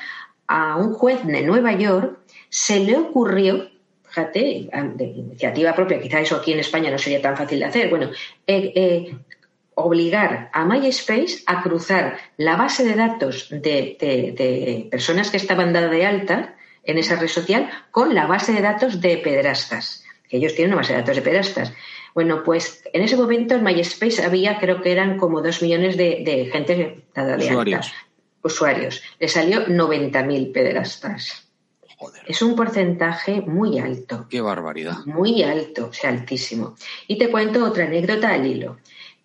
[0.47, 2.19] a un juez de Nueva York
[2.49, 3.69] se le ocurrió
[4.15, 7.89] fíjate, de iniciativa propia, quizá eso aquí en España no sería tan fácil de hacer,
[7.89, 8.11] bueno,
[8.47, 9.15] eh, eh,
[9.75, 16.05] obligar a MySpace a cruzar la base de datos de, personas que estaban dadas de
[16.05, 20.71] alta en esa red social con la base de datos de pederastas, que ellos tienen
[20.71, 21.73] una base de datos de pederastas.
[22.13, 26.49] Bueno, pues en ese momento en MySpace había, creo que eran como dos millones de,
[26.53, 27.81] gente dada de alta.
[28.41, 29.03] Usuarios.
[29.19, 31.44] Le salió 90.000 pederastas.
[32.27, 34.27] Es un porcentaje muy alto.
[34.29, 34.97] Qué barbaridad.
[35.05, 36.75] Muy alto, o sea, altísimo.
[37.07, 38.77] Y te cuento otra anécdota al hilo.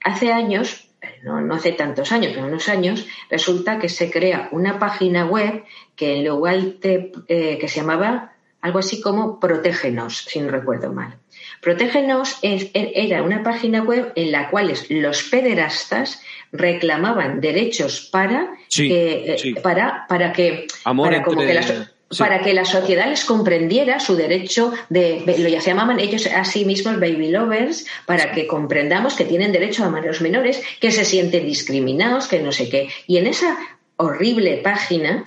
[0.04, 0.88] Hace años,
[1.22, 5.64] no, hace tantos años, pero unos años, resulta que se crea una página web
[5.96, 10.92] que en lugar de, eh, que se llamaba algo así como Protégenos, si no recuerdo
[10.92, 11.16] mal.
[11.60, 19.34] Protégenos er, era una página web en la cual los pederastas reclamaban derechos para que,
[19.34, 24.16] eh, para, para que, para como que las, para que la sociedad les comprendiera su
[24.16, 29.14] derecho de, lo ya se llamaban ellos a sí mismos baby lovers, para que comprendamos
[29.14, 32.68] que tienen derecho a amar a los menores, que se sienten discriminados, que no sé
[32.68, 32.88] qué.
[33.06, 33.56] Y en esa
[33.96, 35.24] horrible página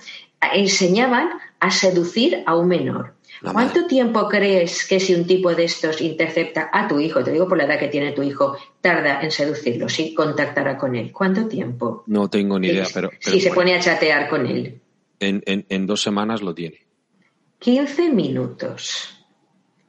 [0.52, 1.30] enseñaban
[1.60, 3.14] a seducir a un menor.
[3.52, 7.46] ¿Cuánto tiempo crees que si un tipo de estos intercepta a tu hijo, te digo
[7.46, 11.12] por la edad que tiene tu hijo, tarda en seducirlo, si contactará con él?
[11.12, 12.04] ¿Cuánto tiempo?
[12.06, 13.10] No tengo ni idea, pero...
[13.20, 14.80] si se pone a chatear con él
[15.20, 16.78] en, dos semanas lo tiene.
[17.60, 19.10] 15 minutos.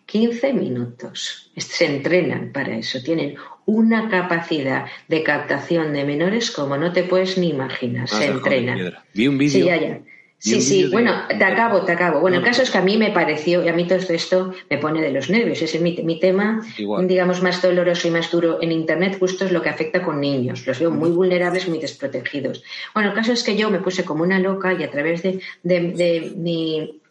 [0.05, 1.51] 15 minutos.
[1.57, 3.01] Se entrenan para eso.
[3.03, 8.07] Tienen una capacidad de captación de menores como no te puedes ni imaginar.
[8.07, 8.93] Se entrenan.
[9.13, 9.65] Vi un vídeo.
[9.65, 10.03] Sí,
[10.39, 12.19] sí, bueno, te acabo, te acabo.
[12.19, 14.77] Bueno, el caso es que a mí me pareció, y a mí todo esto me
[14.77, 15.61] pone de los nervios.
[15.61, 16.61] Ese es mi, mi tema,
[17.03, 20.65] digamos, más doloroso y más duro en Internet, justo es lo que afecta con niños.
[20.67, 22.63] Los veo muy vulnerables, muy desprotegidos.
[22.93, 25.41] Bueno, el caso es que yo me puse como una loca y a través de,
[25.63, 27.01] de, mi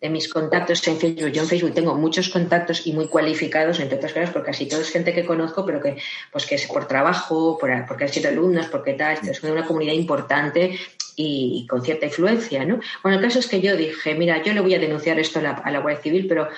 [0.00, 1.32] de mis contactos en Facebook.
[1.32, 4.82] Yo en Facebook tengo muchos contactos y muy cualificados, entre otras cosas, porque casi todo
[4.82, 5.96] es gente que conozco, pero que,
[6.30, 9.94] pues que es por trabajo, por, porque han sido alumnos, porque tal, es una comunidad
[9.94, 10.78] importante
[11.16, 12.78] y, con cierta influencia, ¿no?
[13.02, 15.42] Bueno, el caso es que yo dije, mira, yo le voy a denunciar esto a
[15.42, 16.48] la, a Guardia Civil, pero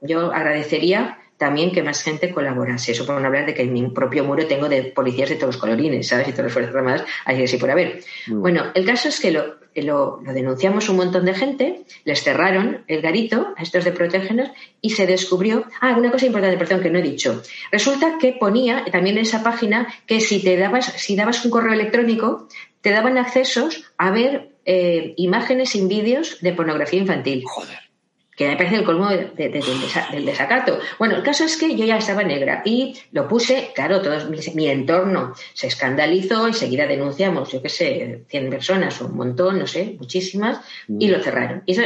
[0.00, 2.92] yo agradecería también que más gente colaborase.
[2.92, 5.54] Eso por no hablar de que en mi propio muro tengo de policías de todos
[5.54, 6.28] los colorines, ¿sabes?
[6.28, 8.02] Y todas las fuerzas armadas, así que sí por haber.
[8.26, 13.00] Bueno, el caso es que lo, lo, denunciamos un montón de gente, les cerraron el
[13.00, 14.50] garito a estos de protégenos
[14.82, 17.42] y se descubrió, ah, una cosa importante, perdón, que no he dicho.
[17.72, 21.72] Resulta que ponía también en esa página que si te dabas, si dabas un correo
[21.72, 22.48] electrónico,
[22.80, 27.42] te daban accesos a ver eh, imágenes sin vídeos de pornografía infantil.
[27.46, 27.89] Joder
[28.40, 30.78] que me parece el colmo del desacato.
[30.98, 34.16] Bueno, el caso es que yo ya estaba negra y lo puse, claro, todo
[34.54, 39.66] mi, entorno se escandalizó, enseguida denunciamos, yo qué sé, 100 personas o un montón, no
[39.66, 41.64] sé, muchísimas, y lo cerraron.
[41.66, 41.82] Y eso,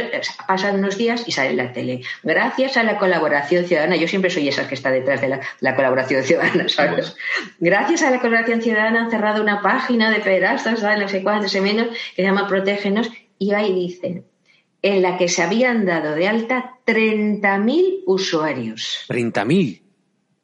[0.47, 2.03] pasan unos días y sale en la tele.
[2.23, 6.23] Gracias a la colaboración ciudadana, yo siempre soy esa que está detrás de la, colaboración
[6.23, 7.17] ciudadana, ¿sabes?
[7.59, 11.87] Gracias a la colaboración ciudadana han cerrado una página de pedazos, no sé cuántos, menos,
[11.87, 14.23] que se llama Protégenos, y ahí dicen,
[14.85, 19.07] en la que se habían dado de alta 30.000 usuarios.
[19.09, 19.81] ¿30.000?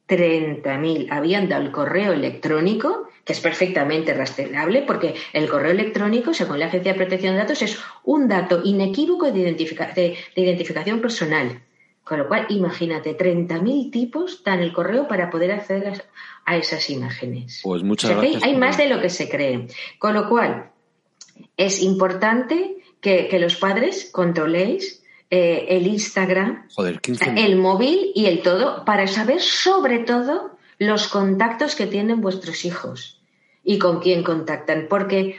[0.08, 1.06] 30.000.
[1.10, 6.66] Habían dado el correo electrónico, que es perfectamente rastreable, porque el correo electrónico, según la
[6.66, 11.62] Agencia de Protección de Datos, es un dato inequívoco de, identificación personal.
[12.02, 16.02] Con lo cual, imagínate, 30.000 tipos dan el correo para poder acceder
[16.46, 17.60] a, esas imágenes.
[17.62, 18.10] Pues muchas
[18.42, 19.68] Hay, más de lo que se cree.
[20.00, 20.72] Con lo cual,
[21.56, 26.68] es importante que, los padres controléis eh, el Instagram,
[27.36, 33.20] el móvil y el todo para saber sobre todo los contactos que tienen vuestros hijos
[33.64, 35.36] y con quién contactan, porque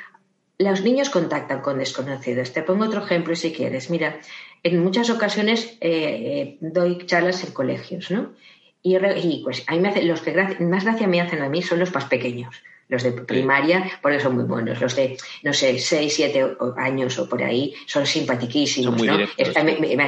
[0.59, 2.53] los niños contactan con desconocidos.
[2.53, 3.89] Te pongo otro ejemplo si quieres.
[3.89, 4.19] Mira,
[4.61, 8.33] en muchas ocasiones eh, doy charlas en colegios, ¿no?
[8.85, 11.79] Y, pues a mí me hace, los que más gracia me hacen a mí son
[11.79, 12.53] los más pequeños
[12.93, 14.79] los de primaria, porque son muy buenos.
[14.79, 19.17] Los de, no sé, 6, 7 años o por ahí son simpatiquísimos, ¿no?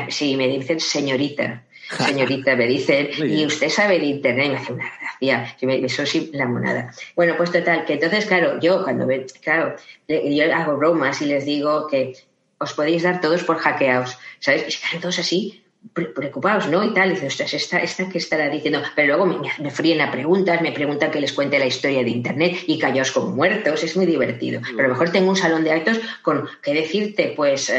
[0.10, 1.64] sí, me dicen señorita.
[2.04, 6.32] Señorita, me dicen, y usted sabe de internet, me hace una gracia, me, me soy
[6.34, 6.92] la monada.
[7.16, 9.76] Bueno, pues total, que entonces, claro, yo cuando ve, claro,
[10.08, 12.16] yo hago bromas y les digo que
[12.58, 14.68] os podéis dar todos por hackeados, ¿sabes?
[14.68, 15.64] Y se todos así,
[15.94, 16.84] preocupados, ¿no?
[16.84, 20.12] Y tal, y dices, esta, esta que estará diciendo, pero luego me, me fríen a
[20.12, 23.96] preguntas, me preguntan que les cuente la historia de Internet y callaos como muertos, es
[23.96, 24.62] muy divertido.
[24.64, 27.34] Pero a lo mejor tengo un salón de actos con, ¿qué decirte?
[27.36, 27.72] Pues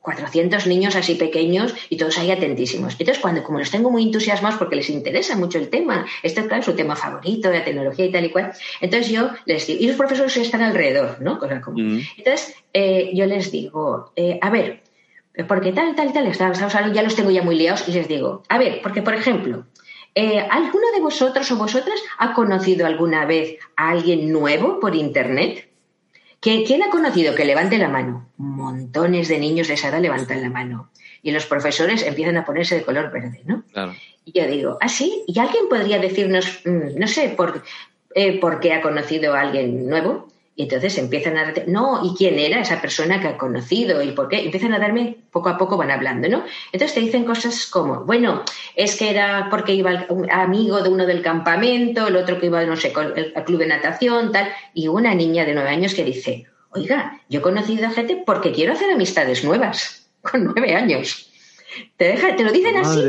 [0.00, 2.94] 400 eh, niños así pequeños y todos ahí atentísimos.
[2.98, 6.60] Entonces, cuando como los tengo muy entusiasmados porque les interesa mucho el tema, este claro,
[6.60, 9.86] es su tema favorito, la tecnología y tal y cual, entonces yo les digo, y
[9.86, 11.38] los profesores están alrededor, ¿no?
[12.16, 14.82] Entonces, eh, yo les digo, eh, a ver,
[15.48, 18.80] porque tal, tal, tal, ya los tengo ya muy liados y les digo, a ver,
[18.82, 19.66] porque por ejemplo,
[20.14, 25.70] eh, ¿alguno de vosotros o vosotras ha conocido alguna vez a alguien nuevo por Internet?
[26.40, 27.36] ¿Quién ha conocido?
[27.36, 28.28] Que levante la mano.
[28.36, 30.90] Montones de niños de esa edad levantan la mano.
[31.22, 33.62] Y los profesores empiezan a ponerse de color verde, ¿no?
[34.24, 35.22] Y yo digo, ¿ah, sí?
[35.28, 37.62] ¿Y alguien podría decirnos, mm, no sé, por,
[38.16, 40.31] eh, por qué ha conocido a alguien nuevo?
[40.54, 41.54] Y entonces empiezan a...
[41.66, 44.02] No, ¿y quién era esa persona que ha conocido?
[44.02, 44.44] ¿Y por qué?
[44.44, 46.44] Empiezan a darme, poco a poco van hablando, ¿no?
[46.72, 48.42] Entonces te dicen cosas como, bueno,
[48.76, 52.62] es que era porque iba un amigo de uno del campamento, el otro que iba,
[52.64, 56.46] no sé, al club de natación, tal, y una niña de nueve años que dice,
[56.70, 61.28] oiga, yo he conocido a gente porque quiero hacer amistades nuevas, con nueve años.
[61.96, 63.00] Te, deja, te lo dicen así.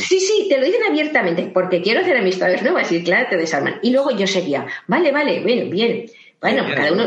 [0.00, 3.78] Sí, sí, te lo dicen abiertamente, porque quiero hacer amistades nuevas y claro, te desarman.
[3.82, 6.06] Y luego yo seguía, vale, vale, bien, bien.
[6.40, 7.04] Bueno, cada uno.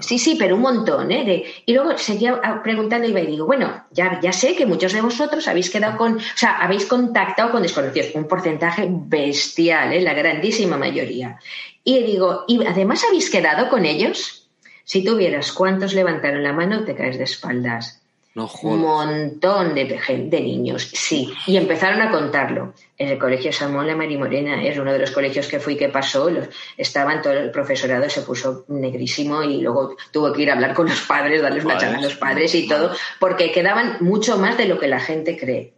[0.00, 1.44] Sí, sí, pero un montón, ¿eh?
[1.66, 5.68] y luego seguía preguntando y digo, bueno, ya, ya sé que muchos de vosotros habéis
[5.68, 6.16] quedado con.
[6.16, 8.14] O sea, habéis contactado con desconocidos.
[8.14, 10.00] Un porcentaje bestial, ¿eh?
[10.00, 11.38] La grandísima mayoría.
[11.82, 14.48] Y digo, ¿y además habéis quedado con ellos?
[14.84, 18.03] Si tuvieras cuántos levantaron la mano, te caes de espaldas
[18.34, 21.32] un montón de, de niños, sí.
[21.46, 22.74] Y empezaron a contarlo.
[22.98, 25.88] En el colegio Samuel de Mari Morena es uno de los colegios que fui que
[25.88, 26.28] pasó.
[26.28, 30.74] Los, estaban todo el profesorado se puso negrísimo y luego tuvo que ir a hablar
[30.74, 34.58] con los padres, darles una charla a los padres y todo, porque quedaban mucho más
[34.58, 35.72] de lo que la gente cree.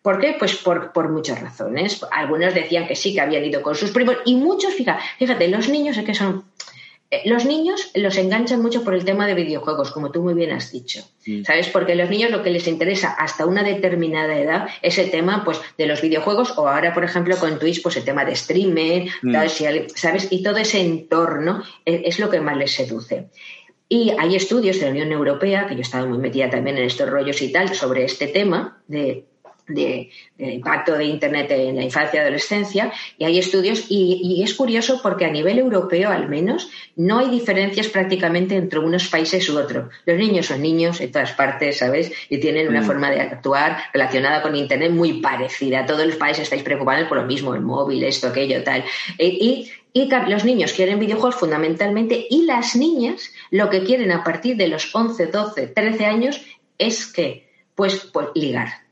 [0.00, 0.36] ¿Por qué?
[0.38, 2.06] Pues por, por, muchas razones.
[2.12, 5.68] Algunos decían que sí, que habían ido con sus primos, y muchos, fíjate, fíjate los
[5.68, 6.44] niños es que son
[7.24, 10.72] los niños los enganchan mucho por el tema de videojuegos, como tú muy bien has
[10.72, 11.04] dicho.
[11.44, 11.68] ¿Sabes?
[11.68, 15.44] Porque a los niños lo que les interesa hasta una determinada edad es el tema
[15.44, 19.08] pues, de los videojuegos o ahora, por ejemplo, con Twitch, pues el tema de streaming,
[19.94, 20.28] ¿sabes?
[20.30, 23.28] Y todo ese entorno e, es, lo que más les seduce.
[23.88, 26.84] Y hay estudios de la Unión Europea, que yo he estado muy metida también en
[26.84, 29.26] estos rollos y tal, sobre este tema de
[29.68, 35.00] de, impacto de Internet en la infancia y adolescencia, y hay estudios, y, es curioso
[35.02, 39.92] porque a nivel europeo al menos no hay diferencias prácticamente entre unos países u otros.
[40.04, 42.12] Los niños son niños en todas partes, ¿sabes?
[42.28, 42.86] Y tienen una mm.
[42.86, 45.86] forma de actuar relacionada con Internet muy parecida.
[45.86, 48.84] Todos los países estáis preocupados por lo mismo, el móvil, esto, aquello, tal.
[49.18, 54.22] E, y, y los niños quieren videojuegos fundamentalmente y las niñas lo que quieren a
[54.22, 56.40] partir de los 11, 12, 13 años
[56.78, 58.85] es que, pues, pues ligar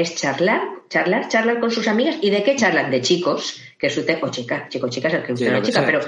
[0.00, 2.16] es charlar, charlar, charlar con sus amigas.
[2.20, 2.90] ¿Y de qué charlan?
[2.90, 6.00] De chicos, que es su o chicas, chicos, chicas, el que gusta una chica, pero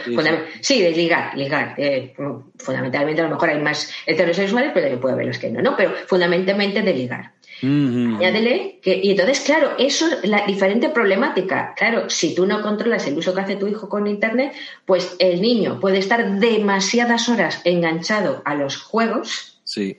[0.60, 1.74] sí, de ligar, ligar.
[1.76, 2.14] Eh,
[2.56, 5.76] fundamentalmente a lo mejor hay más heterosexuales, pero también puede haber los que no, ¿no?
[5.76, 7.32] Pero fundamentalmente de ligar.
[7.62, 11.74] Añádele que, y entonces, claro, eso es la diferente problemática.
[11.76, 14.52] Claro, si tú no controlas el uso que hace tu hijo con Internet,
[14.86, 19.60] pues el niño puede estar demasiadas horas enganchado a los juegos.
[19.64, 19.98] Sí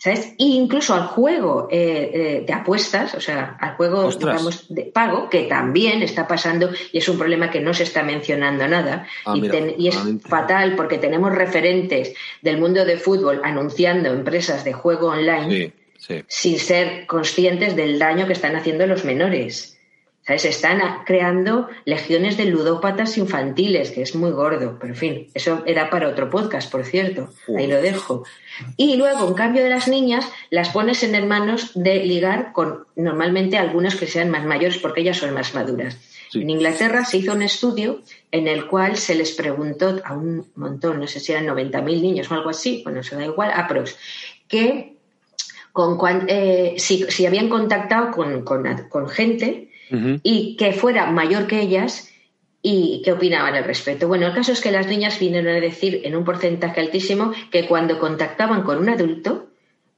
[0.00, 0.32] ¿sabes?
[0.38, 5.28] E incluso al juego eh, eh, de apuestas, o sea, al juego, digamos, de pago,
[5.28, 9.06] que también está pasando y es un problema que no se está mencionando nada.
[9.26, 15.08] Ah, y, es fatal porque tenemos referentes del mundo de fútbol anunciando empresas de juego
[15.08, 15.74] online
[16.28, 19.79] sin ser conscientes del daño que están haciendo los menores.
[20.38, 25.62] Se están creando legiones de ludópatas infantiles, que es muy gordo, pero en fin, eso
[25.66, 28.24] era para otro podcast, por cierto, ahí lo dejo.
[28.76, 33.58] Y luego, en cambio de las niñas, las pones en hermanos de ligar con normalmente
[33.58, 35.96] algunas que sean más mayores porque ellas son más maduras.
[36.32, 41.00] En Inglaterra se hizo un estudio en el cual se les preguntó a un montón,
[41.00, 43.96] no sé si eran 90.000 niños o algo así, bueno, se da igual, aprox,
[44.46, 44.94] que
[45.72, 49.69] con, eh, si, habían contactado con, con gente
[50.22, 52.10] y que fuera mayor que ellas
[52.62, 54.06] y qué opinaban al respecto.
[54.06, 57.66] Bueno, el caso es que las niñas vinieron a decir en un porcentaje altísimo que
[57.66, 59.48] cuando contactaban con un adulto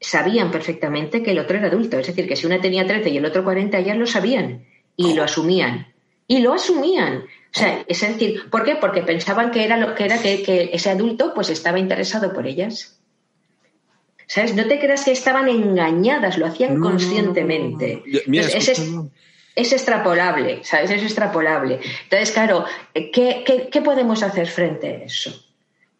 [0.00, 1.98] sabían perfectamente que el otro era adulto.
[1.98, 4.64] Es decir, que si una tenía 13 y el otro 40 ya lo sabían
[4.96, 5.88] y lo asumían.
[6.28, 7.24] Y lo asumían.
[7.54, 8.76] O sea, es decir, ¿por qué?
[8.76, 12.98] Porque pensaban que era lo que era que, ese adulto pues estaba interesado por ellas.
[14.26, 14.54] ¿Sabes?
[14.54, 18.02] No te creas que estaban engañadas, lo hacían conscientemente
[19.54, 20.90] es extrapolable, ¿sabes?
[20.90, 21.80] Es extrapolable.
[22.04, 25.32] Entonces, claro, ¿qué, qué, podemos hacer frente a eso?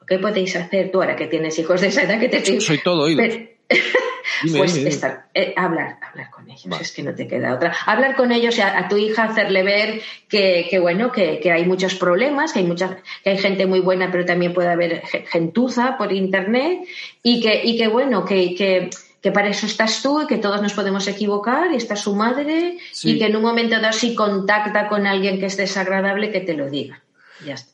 [0.06, 3.04] ¿Qué podéis hacer tú ahora que tienes hijos de esa edad que te Soy todo
[3.04, 3.22] oído.
[4.56, 7.74] pues Estar, eh, hablar, hablar con ellos, es que no te queda otra.
[7.86, 11.64] Hablar con ellos, a, a tu hija, hacerle ver que, que bueno, que, que, hay
[11.64, 15.96] muchos problemas, que hay mucha, que hay gente muy buena, pero también puede haber gentuza
[15.96, 16.80] por internet,
[17.22, 18.90] y que, y que bueno, que, que
[19.22, 22.78] que para eso estás tú y que todos nos podemos equivocar y está su madre
[23.04, 26.54] y que en un momento dado si contacta con alguien que es desagradable que te
[26.54, 27.00] lo diga.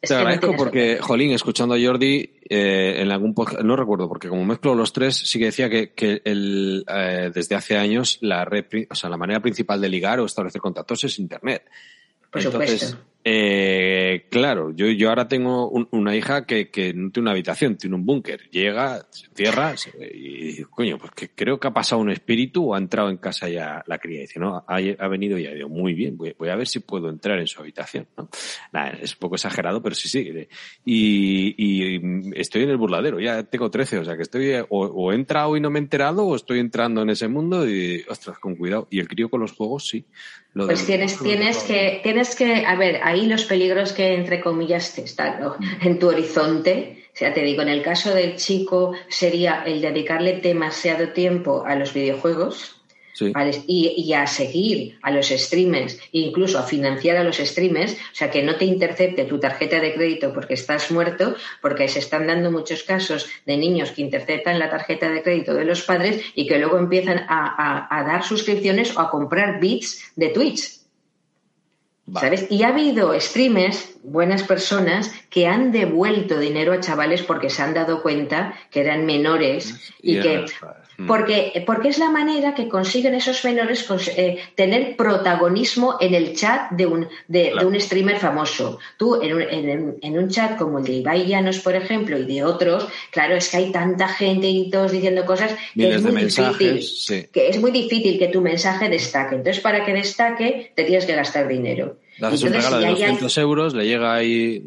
[0.01, 4.45] te agradezco porque, Jolín, escuchando a Jordi eh, en algún podcast, no recuerdo, porque como
[4.45, 8.47] mezclo los tres, sí que decía que, que el, eh, desde hace años la,
[8.91, 11.65] o sea, la manera principal de ligar o establecer contactos es Internet.
[12.31, 12.99] Por supuesto.
[13.31, 17.97] Eh, claro, yo, yo ahora tengo una hija que, que, no tiene una habitación, tiene
[17.97, 18.49] un búnker.
[18.51, 19.75] Llega, se cierra
[20.15, 23.49] y, coño, pues que creo que ha pasado un espíritu o ha entrado en casa
[23.51, 24.19] ya la cría.
[24.19, 26.81] Y dice, no, ha, ha venido y ha ido muy bien, voy, a ver si
[26.81, 28.07] puedo entrar en su habitación.
[28.17, 28.31] ¿no?
[29.03, 30.49] es un poco exagerado, pero sí, sí.
[30.87, 32.01] Y, y,
[32.35, 35.55] estoy en el burladero, ya tengo 13, o sea que estoy, o, o he entrado
[35.55, 38.89] y no me he enterado, o estoy entrando en ese mundo y, ostras, con cuidado.
[38.91, 40.07] Y el crío con los juegos, sí.
[40.67, 45.41] Pues tienes, tienes que, tienes que, a ver, ahí los peligros que, entre comillas, están
[45.81, 47.05] en tu horizonte.
[47.15, 51.75] O sea, te digo, en el caso del chico sería el dedicarle demasiado tiempo a
[51.75, 52.78] los videojuegos,
[53.21, 58.43] y, a seguir a los streamers, incluso a financiar a los streamers, o sea, que
[58.43, 62.83] no te intercepte tu tarjeta de crédito porque estás muerto, porque se están dando muchos
[62.83, 66.79] casos de niños que interceptan la tarjeta de crédito de los padres y que luego
[66.79, 70.79] empiezan a dar suscripciones o a comprar bits de Twitch.
[72.15, 72.47] ¿Sabes?
[72.51, 77.75] Y ha habido streamers, buenas personas, que han devuelto dinero a chavales porque se han
[77.75, 80.47] dado cuenta que eran menores y que.
[81.07, 83.87] Porque, porque es la manera que consiguen esos menores
[84.17, 88.81] eh, tener protagonismo en el chat de un, de, un streamer famoso.
[88.97, 92.43] Tú, en un, en, un, chat como el de Ibai Llanos, por ejemplo, y de
[92.43, 97.29] otros, claro, es que hay tanta gente y todos diciendo cosas que es, muy difícil,
[97.31, 99.37] que es muy difícil que tu mensaje destaque.
[99.37, 101.99] Entonces, para que destaque, te tienes que gastar dinero.
[102.17, 104.65] Entonces, un regalo de 200 euros, le llega ahí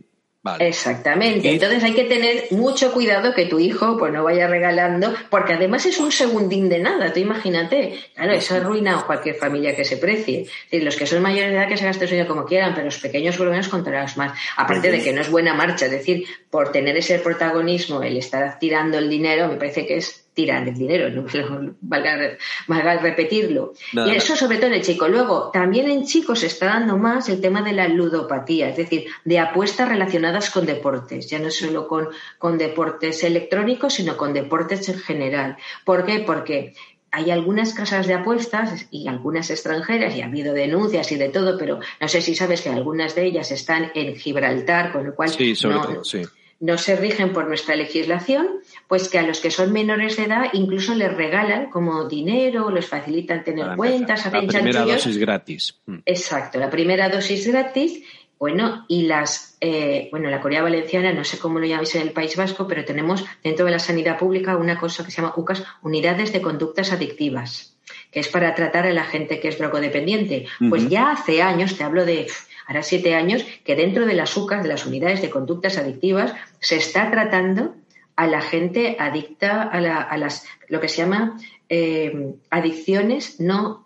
[0.60, 1.52] Exactamente.
[1.52, 5.86] Entonces hay que tener mucho cuidado que tu hijo pues no vaya regalando, porque además
[5.86, 8.00] es un segundín de nada, tú imagínate.
[8.16, 10.48] Claro, eso arruina cualquier familia que se precie.
[10.72, 12.98] los que son mayores de edad que se gasten su dinero como quieran, pero los
[12.98, 14.38] pequeños por lo menos controlarlos más.
[14.58, 18.58] Aparte de que no es buena marcha, es decir, por tener ese protagonismo, el estar
[18.58, 21.26] tirando el dinero, me parece que es tiran el dinero, no
[21.82, 23.74] valga, repetirlo.
[23.94, 25.08] y eso sobre todo en el chico.
[25.08, 29.06] Luego, también en chicos se está dando más el tema de la ludopatía, es decir,
[29.26, 34.88] de apuestas relacionadas con deportes, ya no solo con, con deportes electrónicos, sino con deportes
[34.90, 35.58] en general.
[35.84, 36.20] ¿Por qué?
[36.20, 36.74] Porque
[37.12, 41.58] hay algunas casas de apuestas y algunas extranjeras, y ha habido denuncias y de todo,
[41.58, 45.30] pero no sé si sabes que algunas de ellas están en Gibraltar, con lo cual
[45.30, 46.04] no,
[46.78, 48.48] se rigen por nuestra legislación,
[48.88, 52.86] pues que a los que son menores de edad incluso les regalan como dinero, les
[52.86, 55.80] facilitan tener cuentas, hacen La primera dosis gratis.
[55.88, 55.98] Mm.
[56.06, 58.04] Exacto, la primera dosis gratis
[58.42, 62.10] bueno, y las, eh, bueno, la Corea Valenciana, no sé cómo lo llamáis en el
[62.10, 65.64] País Vasco, pero tenemos dentro de la sanidad pública una cosa que se llama UCAS,
[65.84, 67.78] unidades de conductas adictivas,
[68.10, 70.48] que es para tratar a la gente que es drogodependiente.
[70.70, 72.22] Pues ya hace años, te hablo de
[72.72, 76.78] ahora siete años, que dentro de las UCAS, de las unidades de conductas adictivas, se
[76.78, 77.76] está tratando
[78.16, 81.38] a la gente adicta a, las, lo que se llama
[81.70, 83.86] eh, adicciones no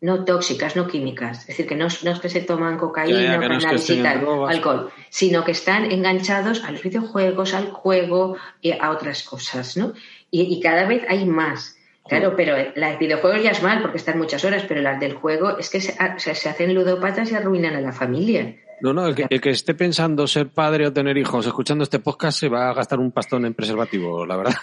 [0.00, 1.40] no tóxicas, no químicas.
[1.40, 5.52] Es decir, que no, es que se toman cocaína, cannabis y tal, alcohol, sino que
[5.52, 9.92] están enganchados a los videojuegos, al juego y a otras cosas, ¿no?
[10.30, 11.77] Y, cada vez hay más.
[12.08, 15.58] Claro, pero las videojuegos ya es mal porque están muchas horas, pero las del juego
[15.58, 18.56] es que se, se hacen ludopatas y arruinan a la familia.
[18.80, 22.48] No, no, el que, esté pensando ser padre o tener hijos escuchando este podcast se
[22.48, 24.54] va a gastar un pastón en preservativo, la verdad.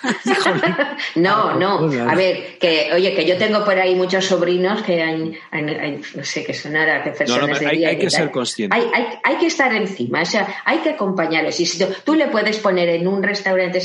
[1.15, 2.09] no, no.
[2.09, 5.37] A ver, que oye, que yo tengo por ahí muchos sobrinos que hay,
[6.15, 8.75] no sé, que sonara que personas no, hay, que ser consciente.
[8.75, 11.59] Hay, hay, hay, que estar encima, o sea, hay que acompañarles.
[11.59, 13.79] Y si tú, le puedes poner en un restaurante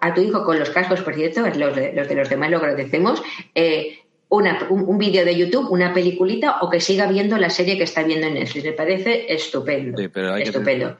[0.00, 2.58] a tu hijo con los cascos, por cierto, los de los, de los demás lo
[2.58, 3.22] agradecemos,
[3.54, 3.99] eh,
[4.30, 8.26] un, vídeo de YouTube, una peliculita o que siga viendo la serie que está viendo
[8.26, 8.64] en Netflix.
[8.64, 10.00] Me parece estupendo.
[10.12, 10.96] pero estupendo.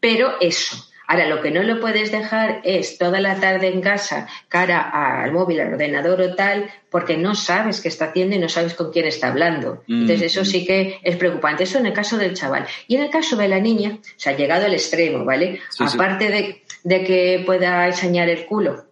[0.00, 0.76] Pero eso.
[1.06, 4.80] Ahora, lo que no lo puedes dejar es toda la tarde en casa, cara
[5.22, 8.72] al móvil, al ordenador o tal, porque no sabes qué está haciendo y no sabes
[8.74, 9.82] con quién está hablando.
[9.86, 10.44] Mm, Entonces, eso mm.
[10.44, 11.64] sí que es preocupante.
[11.64, 12.66] Eso en el caso del chaval.
[12.88, 15.60] Y en el caso de la niña, o sea, llegado al extremo, ¿vale?
[15.78, 18.84] Aparte De, de que pueda enseñar el culo,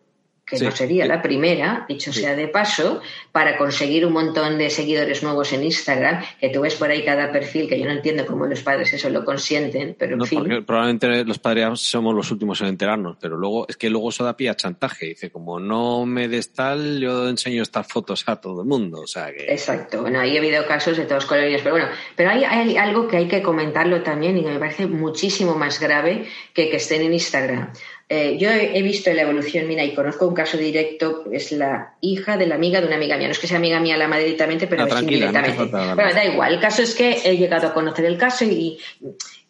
[0.53, 3.01] que no sería la primera, dicho sea de paso,
[3.31, 7.31] para conseguir un montón de seguidores nuevos en Instagram, que tú ves por ahí cada
[7.33, 10.65] perfil, que yo no entiendo cómo los padres eso lo consienten, pero en fin.
[10.65, 14.37] probablemente los padres somos los últimos en enterarnos, pero luego es que luego eso da
[14.37, 15.07] pie a chantaje.
[15.07, 19.03] Dice, como no me des tal, yo enseño estas fotos a todo el mundo.
[19.03, 19.45] O sea que...
[19.53, 20.03] Exacto.
[20.03, 23.19] Bueno, ahí ha habido casos de todos colores, pero bueno, pero hay, hay algo que
[23.19, 27.13] hay que comentarlo también y que me parece muchísimo más grave que que estén en
[27.13, 27.73] Instagram.
[28.15, 32.37] Eh, yo he, visto la evolución, mira, y conozco un caso directo, es la hija
[32.37, 33.27] de la amiga de una amiga mía.
[33.27, 35.67] No es que sea amiga mía la madre directamente, pero es indirectamente.
[35.71, 38.79] pero da igual, el caso es que he llegado a conocer el caso y,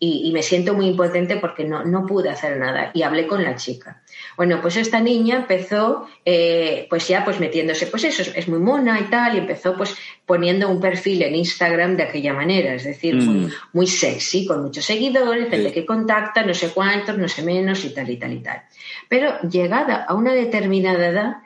[0.05, 2.91] y, me siento muy impotente porque no, no pude hacer nada.
[2.93, 4.03] Y hablé con la chica.
[4.37, 8.99] Bueno, pues esta niña empezó, eh, pues ya pues metiéndose, pues eso, es, muy mona
[8.99, 9.95] y tal, y empezó pues
[10.27, 13.53] poniendo un perfil en Instagram de aquella manera, es decir, muy, mm.
[13.75, 17.95] muy, sexy, con muchos seguidores, gente que contacta, no sé cuántos, no sé menos y
[17.95, 18.61] tal y tal y tal.
[19.09, 21.37] Pero llegada a una determinada edad,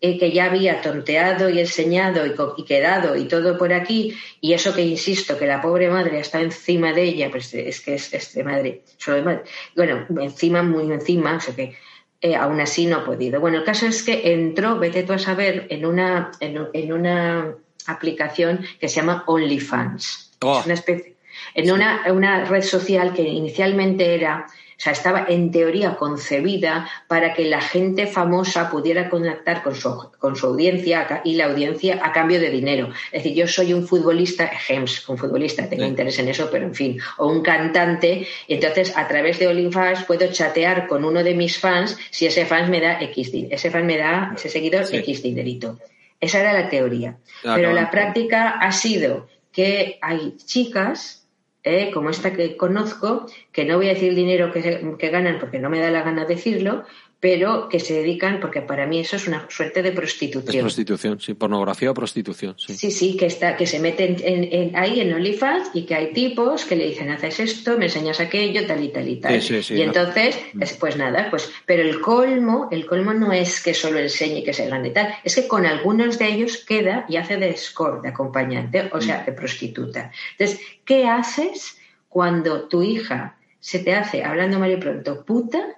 [0.00, 4.82] que ya había tonteado y enseñado y, quedado y todo por aquí, y eso que
[4.82, 8.82] insisto, que la pobre madre está encima de ella, pues es que es, de madre,
[8.98, 9.42] solo de madre,
[9.76, 11.76] bueno, encima, muy encima, o sea que
[12.20, 13.40] eh, aún así no ha podido.
[13.40, 17.54] Bueno, el caso es que entró, vete tú a saber, en una, en, una
[17.86, 20.32] aplicación que se llama OnlyFans.
[20.42, 20.58] Oh.
[20.60, 21.15] Es una especie,
[21.56, 24.46] en una, una red social que inicialmente era
[24.78, 30.10] o sea, estaba en teoría concebida para que la gente famosa pudiera conectar con su,
[30.18, 32.90] con su audiencia y la audiencia a cambio de dinero.
[33.10, 36.74] Es decir, yo soy un futbolista, Gems, un futbolista, tengo interés en eso, pero en
[36.74, 41.32] fin, o un cantante, y entonces a través de OnlyFans puedo chatear con uno de
[41.32, 45.22] mis fans si ese fan me da X, ese fan me da, ese seguidor, X
[45.22, 45.78] dinerito.
[46.20, 47.16] Esa era la teoría.
[47.42, 51.25] pero la práctica ha sido que hay chicas
[51.66, 51.90] ¿eh?
[51.92, 55.58] como esta que conozco, que no voy a decir el dinero que, que, ganan porque
[55.58, 56.84] no me da la gana decirlo,
[57.18, 60.54] pero que se dedican, porque para mí eso es una suerte de prostitución.
[60.54, 62.74] Es prostitución, sí, pornografía o prostitución, sí.
[62.74, 66.66] Sí, sí, que, está, que se meten en, ahí en OnlyFans y que hay tipos
[66.66, 69.40] que le dicen, haces esto, me enseñas aquello, tal y tal y tal.
[69.40, 70.36] y entonces,
[70.78, 74.52] pues nada, pues, pero el colmo, el colmo no es que solo enseñe y que
[74.52, 78.10] se gane tal, es que con algunos de ellos queda y hace de escort, de
[78.10, 80.10] acompañante, o sea, de prostituta.
[80.32, 81.78] Entonces, ¿qué haces
[82.10, 85.76] cuando tu hija se te hace, hablando mal y pronto, puta?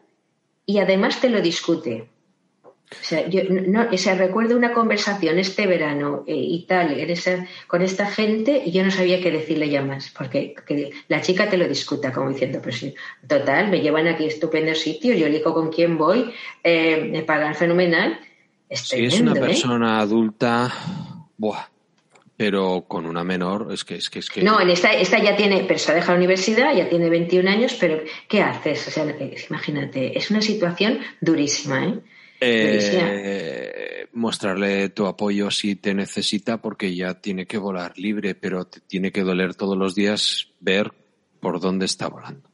[0.68, 2.10] Y además te lo discute.
[2.90, 6.94] O sea, yo no, recuerdo una conversación este verano eh, y tal,
[7.66, 10.54] con esta gente y yo no sabía qué decirle ya más, porque
[11.08, 12.94] la chica te lo discuta, como diciendo, pues sí,
[13.26, 18.20] total, me llevan aquí estupendo sitio, yo elijo con quién voy, eh, me pagan fenomenal,
[18.68, 19.40] Es si es una ¿eh?
[19.40, 20.70] persona adulta,
[21.38, 21.64] buah,
[22.39, 25.34] pero con una menor, es que es que es que No, en esta, esta ya
[25.34, 28.86] tiene, pero se ha dejado la universidad, ya tiene 21 años, pero ¿qué haces?
[28.86, 32.01] O sea, eh, imagínate, es una situación durísima, ¿eh?
[32.41, 38.78] eh, mostrarle tu apoyo si te necesita porque ya tiene que volar libre, pero te
[38.82, 40.93] tiene que doler todos los días ver
[41.41, 42.47] por dónde está volando.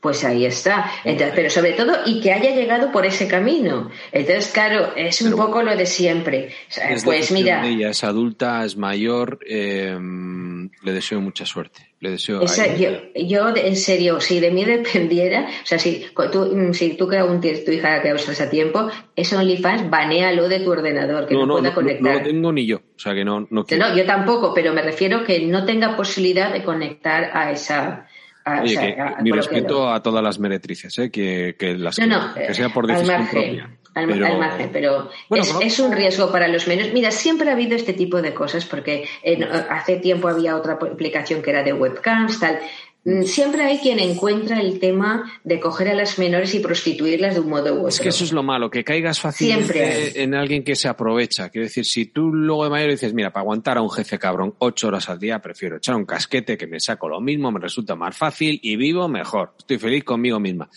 [0.00, 0.90] Pues ahí está.
[1.04, 3.90] Entonces, pero sobre todo, y que haya llegado por ese camino.
[4.12, 6.50] Entonces, claro, es un Pero poco lo de siempre.
[6.88, 9.98] Es pues mira, ella es adulta, es mayor, eh,
[10.82, 11.80] le deseo mucha suerte.
[12.00, 16.46] Le deseo esa- yo, yo, en serio, si de mí dependiera, o sea, si tú,
[16.54, 20.48] mm, si tú que aún tienes tu hija que usas a tiempo, es OnlyFans, banéalo
[20.48, 22.12] de tu ordenador, que no, no, no, pueda no, conectar.
[22.12, 23.88] no lo tengo ni yo, o sea que no, no quiero.
[23.88, 28.06] No, yo tampoco, pero me refiero que no tenga posibilidad de conectar a esa.
[28.56, 31.10] A- o Oye, sea, que a- mi respeto a todas las meretrices, ¿eh?
[31.10, 33.70] que, que las No, que, no, que sea por al decisión margen, propia.
[33.94, 36.92] al, Pero- al margen, pero Bueno, es, un riesgo para los menores.
[36.92, 41.42] Mira, siempre ha habido este tipo de cosas, porque en- hace tiempo había otra aplicación
[41.42, 42.58] que era de webcams, tal.
[43.04, 47.40] Mm, Siempre hay quien encuentra el tema de coger a las menores y prostituirlas de
[47.40, 47.88] un modo u otro.
[47.88, 51.48] Es que eso es lo malo, que caigas Siempre fácilmente en alguien que se aprovecha.
[51.48, 54.54] Quiero decir, si tú luego de mayor dices, mira, para aguantar a un jefe cabrón
[54.58, 57.94] ocho horas al día, prefiero echar un casquete que me saco lo mismo, me resulta
[57.94, 59.54] más fácil y vivo mejor.
[59.58, 60.68] Estoy feliz conmigo misma.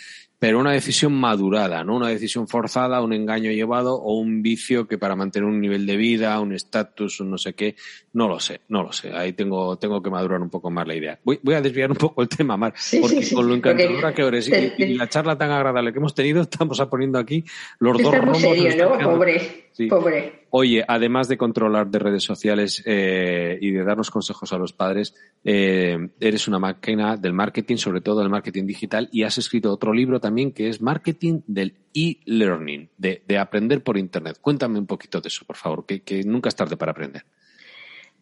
[0.41, 1.95] Pero una decisión madurada, ¿no?
[1.97, 5.95] Una decisión forzada, un engaño llevado o un vicio que para mantener un nivel de
[5.97, 7.75] vida, un estatus, un no sé qué,
[8.13, 9.11] no lo sé, no lo sé.
[9.13, 11.19] Ahí tengo, tengo que madurar un poco más la idea.
[11.23, 13.35] Voy, voy a desviar un poco el tema, Mar, Sí, porque sí, sí.
[13.35, 16.81] con lo encantadora que eres y, y la charla tan agradable que hemos tenido, estamos
[16.89, 17.45] poniendo aquí
[17.77, 18.41] los dos Está romos.
[18.41, 19.11] serio, ¿no?
[19.11, 19.85] Pobre, Sí.
[19.85, 20.40] pobre.
[20.53, 25.15] Oye, además de controlar de redes sociales eh, y de darnos consejos a los padres,
[25.45, 29.93] eh, eres una máquina del marketing, sobre todo del marketing digital, y has escrito otro
[29.93, 34.39] libro también que es Marketing del e-learning, de, de aprender por Internet.
[34.41, 37.23] Cuéntame un poquito de eso, por favor, que nunca es tarde para aprender.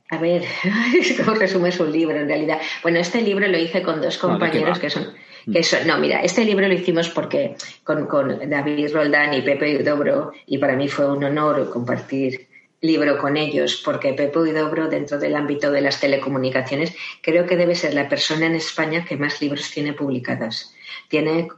[0.09, 0.43] A ver,
[1.17, 2.59] ¿cómo resumes un libro en realidad?
[2.81, 5.07] Bueno, este libro lo hice con dos No, ¿de qué compañeros que son,
[5.51, 5.85] que son.
[5.85, 10.57] No, mira, este libro lo hicimos porque con, con David Roldán y Pepe Udobro, y
[10.57, 12.47] para mí fue un honor compartir
[12.81, 17.75] libro con ellos, porque Pepe Udobro, dentro del ámbito de las telecomunicaciones, creo que debe
[17.75, 20.73] ser la persona en España que más libros tiene publicados.
[21.07, 21.49] Tiene,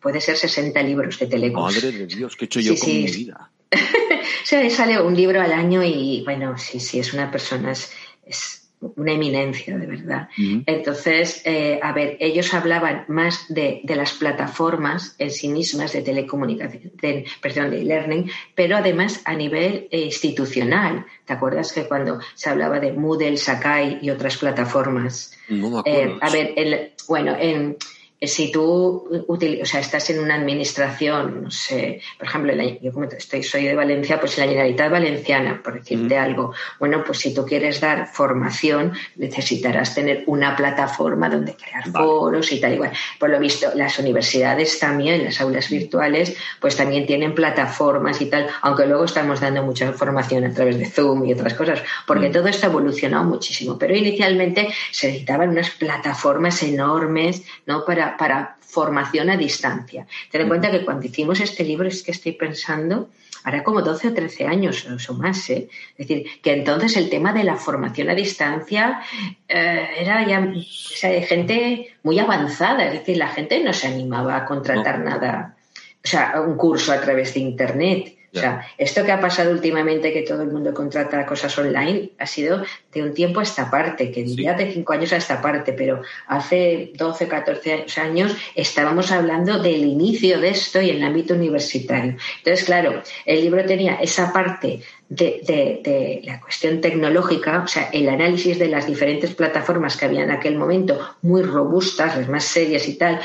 [0.00, 1.64] puede ser 60 libros de telecom.
[1.64, 3.02] Madre de Dios, ¿qué he hecho Sí, yo con sí.
[3.04, 3.50] mi vida?
[4.44, 7.90] Sea, sale un libro al año y bueno, sí, sí, es una persona, es,
[8.26, 10.28] es una eminencia, de verdad.
[10.66, 16.02] Entonces, eh, a ver, ellos hablaban más de, de las plataformas en sí mismas de
[16.02, 21.04] telecomunicación, de, perdón, de learning, pero además a nivel eh, institucional.
[21.24, 25.36] ¿Te acuerdas que cuando se hablaba de Moodle, Sakai y otras plataformas?
[25.48, 26.18] No me Eh, acuerdo.
[26.20, 27.76] a ver, el- bueno, en,
[28.20, 32.52] si tú o sea, estás en una administración, no sé, por ejemplo,
[32.82, 36.52] yo como estoy, soy de Valencia, pues la Generalitat Valenciana, por decirte algo.
[36.80, 42.04] Bueno, pues si tú quieres dar formación, necesitarás tener una plataforma donde crear Vale.
[42.06, 42.92] foros y tal igual.
[43.20, 48.48] Por lo visto, las universidades también, las aulas virtuales, pues también tienen plataformas y tal,
[48.62, 52.32] aunque luego estamos dando mucha formación a través de Zoom y otras cosas, porque Mm.
[52.32, 53.78] todo esto ha evolucionado muchísimo.
[53.78, 57.84] Pero inicialmente se necesitaban unas plataformas enormes, ¿no?
[57.84, 60.06] Para, para formación a distancia.
[60.30, 63.08] Ten en cuenta que cuando hicimos este libro, es que estoy pensando,
[63.44, 65.68] hará como 12 o 13 años o más, ¿eh?
[65.96, 69.00] Es decir, que entonces el tema de la formación a distancia
[69.48, 73.88] eh, era ya o sea, de gente muy avanzada, es decir, la gente no se
[73.88, 75.56] animaba a contratar nada,
[76.04, 78.17] o sea, un curso a través de Internet.
[78.34, 82.26] O sea, esto que ha pasado últimamente, que todo el mundo contrata cosas online, ha
[82.26, 82.62] sido
[82.92, 86.02] de un tiempo a esta parte, que diría de cinco años a esta parte, pero
[86.26, 92.16] hace 12, 14 años estábamos hablando del inicio de esto y en el ámbito universitario.
[92.38, 97.88] Entonces, claro, el libro tenía esa parte de, de, de, la cuestión tecnológica, o sea,
[97.92, 102.44] el análisis de las diferentes plataformas que había en aquel momento, muy robustas, las más
[102.44, 103.20] serias y tal,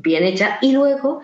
[0.00, 0.58] bien hecha.
[0.60, 1.20] Y luego,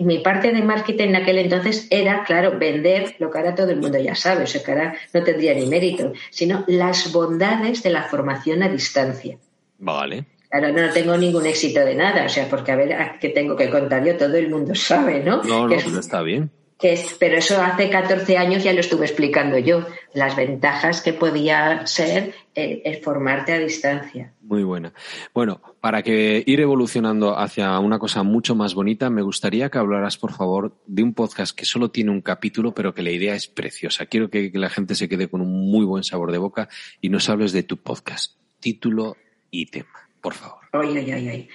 [0.00, 3.80] mi parte de marketing en aquel entonces era, claro, vender lo que ahora todo el
[3.80, 7.90] mundo ya sabe, o sea, que ahora no tendría ni mérito, sino las bondades de
[7.90, 9.38] la formación a distancia.
[9.78, 10.24] Vale.
[10.48, 13.68] Claro, no tengo ningún éxito de nada, o sea, porque a ver, ¿qué tengo que
[13.68, 14.16] contar yo?
[14.16, 15.42] Todo el mundo sabe, ¿no?
[15.42, 16.50] No, no, es, está bien.
[16.80, 21.86] Es, pero eso hace 14 años ya lo estuve explicando yo, las ventajas que podía
[21.86, 24.34] ser el, el formarte a distancia.
[24.42, 24.92] Muy buena.
[25.32, 30.18] Bueno, para que ir evolucionando hacia una cosa mucho más bonita, me gustaría que hablaras,
[30.18, 33.46] por favor, de un podcast que solo tiene un capítulo, pero que la idea es
[33.46, 34.04] preciosa.
[34.04, 36.68] Quiero que, que la gente se quede con un muy buen sabor de boca
[37.00, 38.34] y nos hables de tu podcast.
[38.60, 39.16] Título
[39.50, 40.10] y tema.
[40.26, 40.58] Por favor.
[40.72, 41.48] Oye, oye, oye.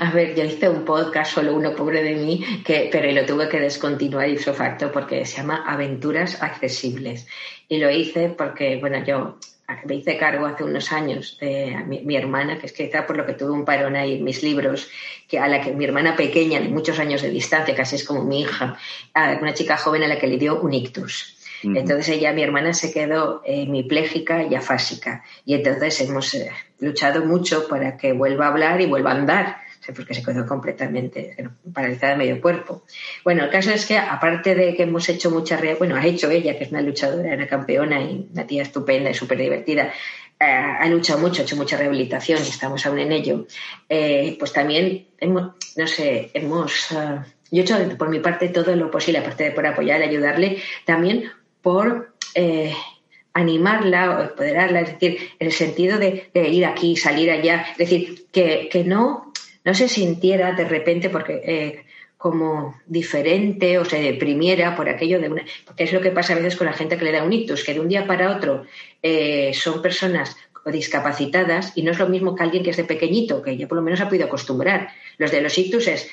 [0.00, 3.48] A ver, yo hice un podcast, solo uno pobre de mí, que, pero lo tuve
[3.48, 7.28] que descontinuar ipso facto porque se llama Aventuras Accesibles.
[7.68, 9.38] Y lo hice porque, bueno, yo
[9.84, 13.34] me hice cargo hace unos años de mi, hermana, que es que por lo que
[13.34, 14.90] tuve un parón ahí en mis libros,
[15.28, 18.24] que a la que mi hermana pequeña, de muchos años de distancia, casi es como
[18.24, 18.76] mi hija,
[19.40, 21.37] una chica joven a la que le dio un ictus.
[21.62, 25.24] Entonces ella, mi hermana, se quedó hemipléjica y afásica.
[25.44, 26.50] Y entonces hemos eh,
[26.80, 29.56] luchado mucho para que vuelva a hablar y vuelva a andar,
[29.94, 31.36] porque se quedó completamente
[31.72, 32.82] paralizada de medio cuerpo.
[33.24, 36.56] Bueno, el caso es que aparte de que hemos hecho mucha, bueno, ha hecho ella,
[36.56, 39.92] que es una luchadora, una campeona y una tía estupenda y súper divertida,
[40.40, 43.46] eh, ha luchado mucho, ha hecho mucha rehabilitación y estamos aún en ello,
[43.88, 46.90] eh, pues también hemos, no sé, hemos...
[47.50, 51.30] yo he hecho por mi parte todo lo posible, aparte de por apoyar, ayudarle, también
[51.62, 52.74] por eh,
[53.34, 58.26] animarla o empoderarla, es decir, en el sentido de, ir aquí, salir allá, es decir,
[58.32, 59.32] que, no,
[59.64, 61.84] no se sintiera de repente porque eh,
[62.16, 65.44] como diferente o se deprimiera por aquello de una.
[65.64, 67.62] Porque es lo que pasa a veces con la gente que le da un ictus,
[67.62, 68.64] que de un día para otro
[69.02, 70.36] eh, son personas
[70.66, 73.76] discapacitadas y no es lo mismo que alguien que es de pequeñito, que ya por
[73.76, 74.88] lo menos ha podido acostumbrar.
[75.16, 76.10] Los de los ictus es,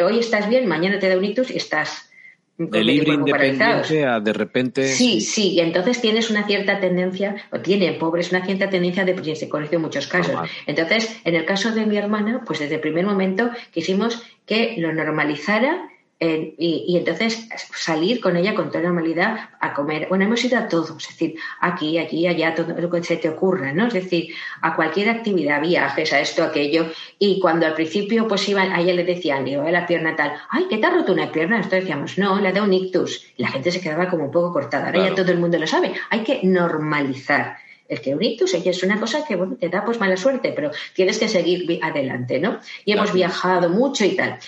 [0.00, 2.10] hoy estás bien, mañana te da un ictus y estás
[2.58, 4.88] de libre independiente a de repente.
[4.88, 9.36] Sí, sí, y entonces tienes una cierta tendencia, o tienen pobres una cierta tendencia de
[9.36, 10.36] se conoce en muchos casos.
[10.66, 14.92] Entonces, en el caso de mi hermana, pues desde el primer momento quisimos que lo
[14.92, 20.06] normalizara y, entonces salir con ella con toda normalidad a comer.
[20.08, 23.28] Bueno, hemos ido a todos, es decir, aquí, allí, allá, todo lo que se te
[23.28, 23.88] ocurra, ¿no?
[23.88, 26.86] Es decir, a cualquier actividad, viajes, a esto, aquello.
[27.18, 30.32] Y cuando al principio pues iban, a ella le decían, digo, a la pierna tal,
[30.48, 31.58] ay, ¿qué te ha roto una pierna?
[31.58, 33.26] Nosotros decíamos, no, le ha dado un ictus.
[33.36, 34.86] Y la gente se quedaba como un poco cortada.
[34.86, 35.92] Ahora ya todo el mundo lo sabe.
[36.08, 37.58] Hay que normalizar
[37.88, 40.70] el que un ictus es una cosa que bueno, te da pues mala suerte, pero
[40.94, 42.58] tienes que seguir adelante, ¿no?
[42.84, 44.38] Y hemos viajado mucho y tal.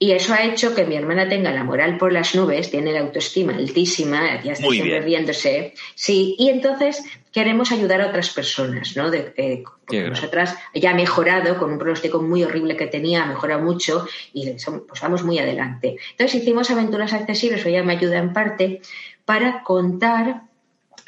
[0.00, 3.00] Y eso ha hecho que mi hermana tenga la moral por las nubes, tiene la
[3.00, 5.74] autoestima altísima, ya está siempre riéndose.
[5.96, 9.10] Sí, y entonces queremos ayudar a otras personas, ¿no?
[9.10, 9.64] De, eh,
[10.08, 14.48] nosotras ya ha mejorado con un pronóstico muy horrible que tenía, ha mejorado mucho y
[14.50, 15.96] pues vamos muy adelante.
[16.12, 18.80] Entonces hicimos aventuras accesibles, o ella me ayuda en parte,
[19.24, 20.42] para contar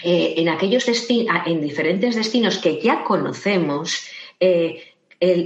[0.03, 4.05] eh, en aquellos destinos, en diferentes destinos que ya conocemos,
[4.41, 4.89] eh,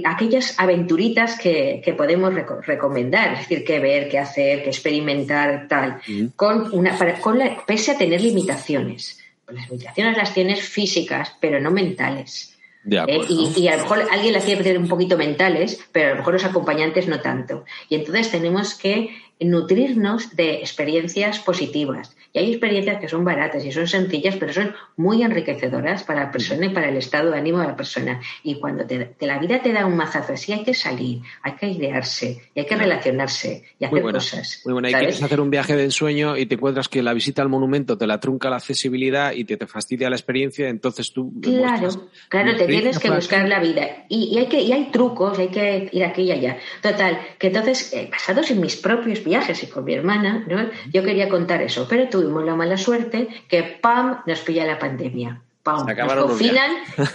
[0.05, 2.33] aquellas aventuritas que, podemos
[2.65, 5.99] recomendar, es decir, qué ver, qué hacer, qué experimentar, tal,
[6.35, 9.21] con una, con pese a tener limitaciones.
[9.47, 12.55] Las limitaciones las tienes físicas, pero no mentales.
[12.89, 16.11] Eh, y, a lo mejor alguien las tiene que tener un poquito mentales, pero a
[16.11, 17.65] lo mejor los acompañantes no tanto.
[17.89, 19.09] Y entonces tenemos que
[19.39, 22.15] nutrirnos de experiencias positivas.
[22.31, 26.31] Y hay experiencias que son baratas y son sencillas, pero son muy enriquecedoras para la
[26.31, 28.21] persona y para el estado de ánimo de la persona.
[28.43, 31.67] Y cuando te, la vida te da un mazazo así, hay que salir, hay que
[31.67, 34.61] idearse, y hay que relacionarse y hacer cosas.
[34.65, 37.41] Muy bueno, y quieres hacer un viaje de ensueño y te encuentras que la visita
[37.41, 41.33] al monumento te la trunca la accesibilidad y te, te fastidia la experiencia, entonces tú.
[41.41, 41.89] Claro,
[42.29, 44.05] claro, te tienes que buscar la vida.
[44.09, 46.57] Y, hay que, y hay trucos, hay que ir aquí y allá.
[46.81, 50.69] Total, que entonces, eh, basados en mis propios viajes y con mi hermana, ¿no?
[50.93, 54.21] yo quería contar eso, pero tuvimos la mala suerte que ¡pam!
[54.25, 55.44] nos pilla la pandemia.
[55.65, 55.83] ¡Pam!
[55.87, 56.73] Nos confinan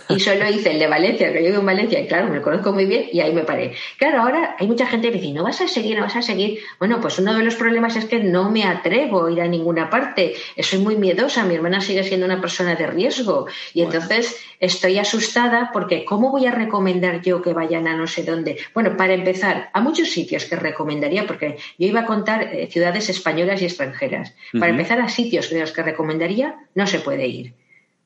[0.08, 2.42] y solo hice el de Valencia, que yo vivo en Valencia y claro, me lo
[2.42, 3.74] conozco muy bien y ahí me paré.
[3.96, 6.58] Claro, ahora hay mucha gente que dice, no vas a seguir, no vas a seguir.
[6.80, 9.88] Bueno, pues uno de los problemas es que no me atrevo a ir a ninguna
[9.88, 10.34] parte.
[10.58, 15.70] Soy muy miedosa, mi hermana sigue siendo una persona de riesgo y entonces estoy asustada
[15.72, 18.58] porque ¿cómo voy a recomendar yo que vayan a no sé dónde?
[18.74, 23.10] Bueno, para empezar, a muchos sitios que recomendaría, porque yo iba a contar eh, ciudades
[23.10, 24.34] españolas y extranjeras.
[24.58, 27.54] Para empezar, a sitios de los que recomendaría no se puede ir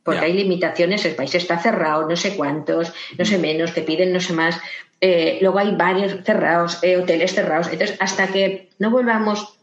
[0.05, 4.12] porque hay limitaciones, el país está cerrado, no sé cuántos, no sé menos, te piden
[4.12, 4.61] no sé más.
[5.00, 7.68] Eh, luego hay varios cerrados, eh, hoteles cerrados.
[7.72, 9.59] Entonces, hasta que no volvamos,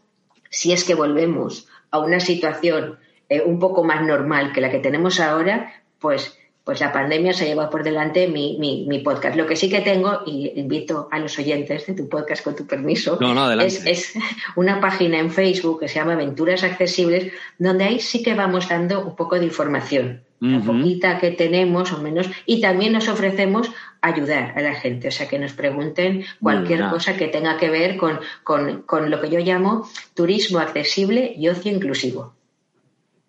[0.50, 2.98] si es que volvemos a una situación
[3.46, 7.68] un poco más normal que la que tenemos ahora, pues pues la pandemia se lleva
[7.68, 9.36] por delante mi, mi, podcast.
[9.36, 12.66] Lo que sí que tengo, y invito a los oyentes de tu podcast con tu
[12.66, 13.18] permiso,
[13.60, 14.14] es,
[14.54, 19.04] una página en Facebook que se llama Aventuras Accesibles, donde ahí sí que vamos dando
[19.04, 24.52] un poco de información, la poquita que tenemos o menos, y también nos ofrecemos ayudar
[24.56, 28.20] a la gente, o sea, que nos pregunten cualquier cosa que tenga que ver con,
[28.44, 32.34] con lo que yo llamo turismo accesible y ocio inclusivo.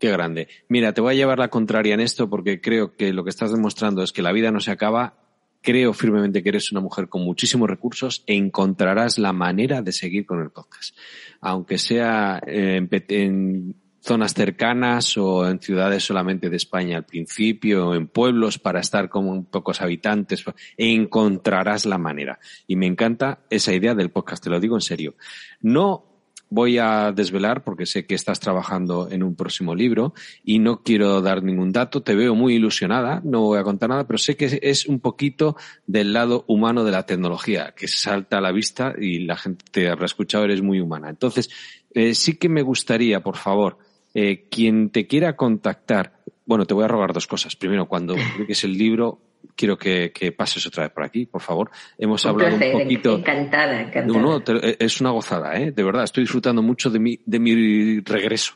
[0.04, 0.50] Qué grande.
[0.68, 3.54] Mira, te voy a llevar la contraria en esto porque creo que lo que estás
[3.54, 5.14] demostrando es que la vida no se acaba.
[5.62, 10.26] Creo firmemente que eres una mujer con muchísimos recursos e encontrarás la manera de seguir
[10.26, 10.98] con el podcast.
[11.40, 17.96] Aunque sea eh, en, zonas cercanas o en ciudades solamente de España al principio, o
[17.96, 20.44] en pueblos para estar con pocos habitantes,
[20.76, 22.40] encontrarás la manera.
[22.68, 25.16] Y me encanta esa idea del podcast, te lo digo en serio.
[25.62, 26.13] No
[26.54, 31.20] voy a desvelar porque sé que estás trabajando en un próximo libro y no quiero
[31.20, 32.04] dar ningún dato.
[32.04, 35.58] Te veo muy ilusionada, no voy a contar nada, pero sé que es un poquito
[35.88, 39.90] del lado humano de la tecnología, que salta a la vista y la gente te
[39.90, 41.10] habrá escuchado, eres muy humana.
[41.10, 41.50] Entonces,
[41.92, 43.80] eh, sí que me gustaría, por favor,
[44.14, 47.56] eh, quien te quiera contactar, bueno, te voy a robar dos cosas.
[47.56, 49.20] Primero, cuando publiques el libro,
[49.56, 51.72] quiero que, pases otra vez por aquí, por favor.
[51.98, 53.18] Hemos hablado un poquito.
[53.18, 54.20] Encantada, encantada.
[54.20, 54.44] No, no,
[54.80, 55.72] es una gozada, ¿eh?
[55.72, 58.56] De verdad, estoy disfrutando mucho de mi, de mi regreso.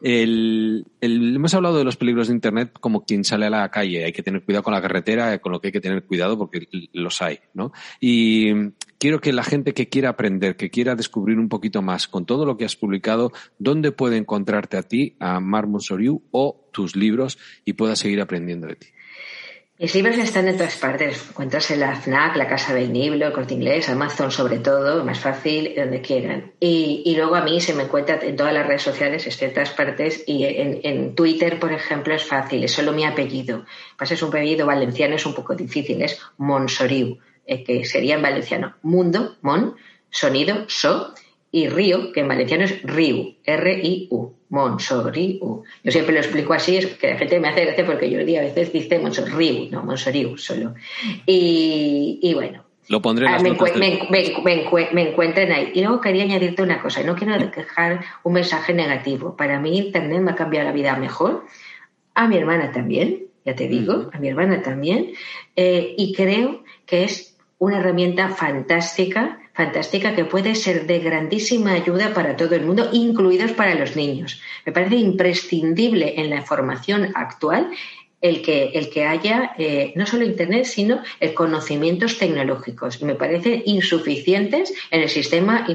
[0.00, 4.04] El, hemos hablado de los peligros de Internet como quien sale a la calle.
[4.04, 6.68] Hay que tener cuidado con la carretera, con lo que hay que tener cuidado porque
[6.92, 7.72] los hay, ¿no?
[8.00, 12.26] Y quiero que la gente que quiera aprender, que quiera descubrir un poquito más con
[12.26, 16.94] todo lo que has publicado, ¿dónde puede encontrarte a ti, a Mar Monsoriu o tus
[16.94, 18.86] libros y pueda seguir aprendiendo de ti?
[19.80, 21.24] Mis libros están en todas partes.
[21.28, 25.20] Encuentras en la FNAC, la Casa del Libro, el Corte Inglés, Amazon sobre todo, más
[25.20, 26.50] fácil, donde quieran.
[26.58, 30.24] Y, luego a mí se me encuentra en todas las redes sociales, en todas partes.
[30.26, 33.66] Y en, Twitter, por ejemplo, es fácil, es solo mi apellido.
[33.96, 38.22] Pasa es un apellido valenciano, es un poco difícil, es Monsoriu, eh, que sería en
[38.22, 39.76] valenciano mundo, mon,
[40.10, 41.14] sonido, so,
[41.50, 44.38] y río, que en valenciano es riu, R-I-U.
[44.50, 45.62] Monsoriu.
[45.84, 48.26] Yo siempre lo explico así, es que la gente me hace gracia porque yo el
[48.26, 50.74] día a veces dice Monsoriu, no, Monsoriu solo.
[51.26, 52.64] Y, bueno.
[52.88, 55.72] Lo pondré en ah, me, me, encuentren ahí.
[55.74, 59.36] Y luego quería añadirte una cosa, no quiero dejar un mensaje negativo.
[59.36, 61.44] Para mí Internet me ha cambiado la vida mejor,
[62.14, 65.12] a mi hermana también, ya te digo, a mi hermana también,
[65.54, 72.14] eh, y creo que es una herramienta fantástica fantástica que puede ser de grandísima ayuda
[72.14, 74.40] para todo el mundo, incluidos para los niños.
[74.64, 77.68] Me parece imprescindible en la formación actual
[78.20, 83.02] el que, el que haya eh, no solo Internet, sino el conocimientos tecnológicos.
[83.02, 85.66] Me parecen insuficientes en el sistema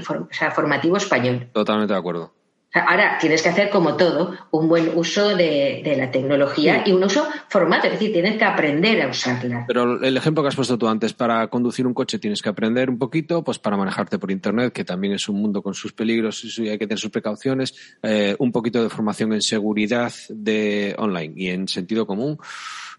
[0.55, 1.49] formativo español.
[1.51, 2.31] Totalmente de acuerdo.
[2.73, 7.27] Ahora tienes que hacer como todo, un buen uso de, la tecnología y un uso
[7.47, 9.65] formato, es decir, tienes que aprender a usarla.
[9.67, 12.89] Pero el ejemplo que has puesto tú antes, para conducir un coche tienes que aprender
[12.89, 16.43] un poquito, pues para manejarte por Internet, que también es un mundo con sus peligros
[16.57, 21.33] y hay que tener sus precauciones, eh, un poquito de formación en seguridad de online
[21.35, 22.39] y en sentido común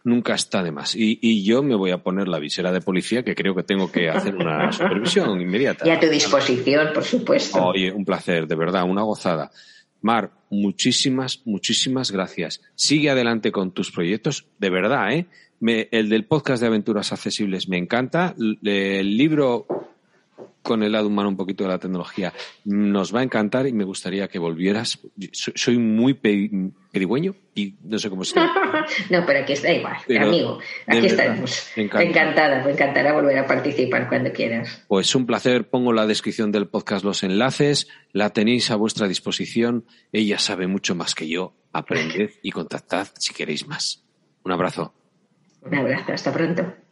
[0.04, 0.94] nunca está de más.
[0.94, 3.90] Y, y, yo me voy a poner la visera de policía, que creo que tengo
[3.90, 5.86] que hacer una supervisión inmediata.
[5.86, 7.64] Y a tu disposición, por supuesto.
[7.64, 9.50] Oye, un placer, de verdad, una gozada.
[10.02, 12.60] Mar, muchísimas, muchísimas gracias.
[12.74, 15.26] Sigue adelante con tus proyectos, de verdad, ¿eh?
[15.60, 18.34] el del podcast de aventuras accesibles me encanta.
[18.38, 19.66] El libro
[20.64, 22.32] con el lado humano un poquito de la tecnología.
[22.64, 24.98] Nos va a encantar y me gustaría que volvieras.
[25.32, 28.40] Soy muy pedigüeño y no sé cómo se
[29.10, 30.58] No, pero aquí está igual, amigo.
[30.86, 31.70] Aquí estaremos.
[31.76, 34.84] Encantada, me encantará volver a participar cuando quieras.
[34.88, 35.68] Pues un placer.
[35.68, 37.88] Pongo en la descripción del podcast los enlaces.
[38.12, 39.84] La tenéis a vuestra disposición.
[40.12, 41.54] Ella sabe mucho más que yo.
[41.72, 44.02] Aprended y contactad si queréis más.
[44.44, 44.94] Un abrazo.
[45.62, 46.12] Un abrazo.
[46.12, 46.83] Hasta pronto.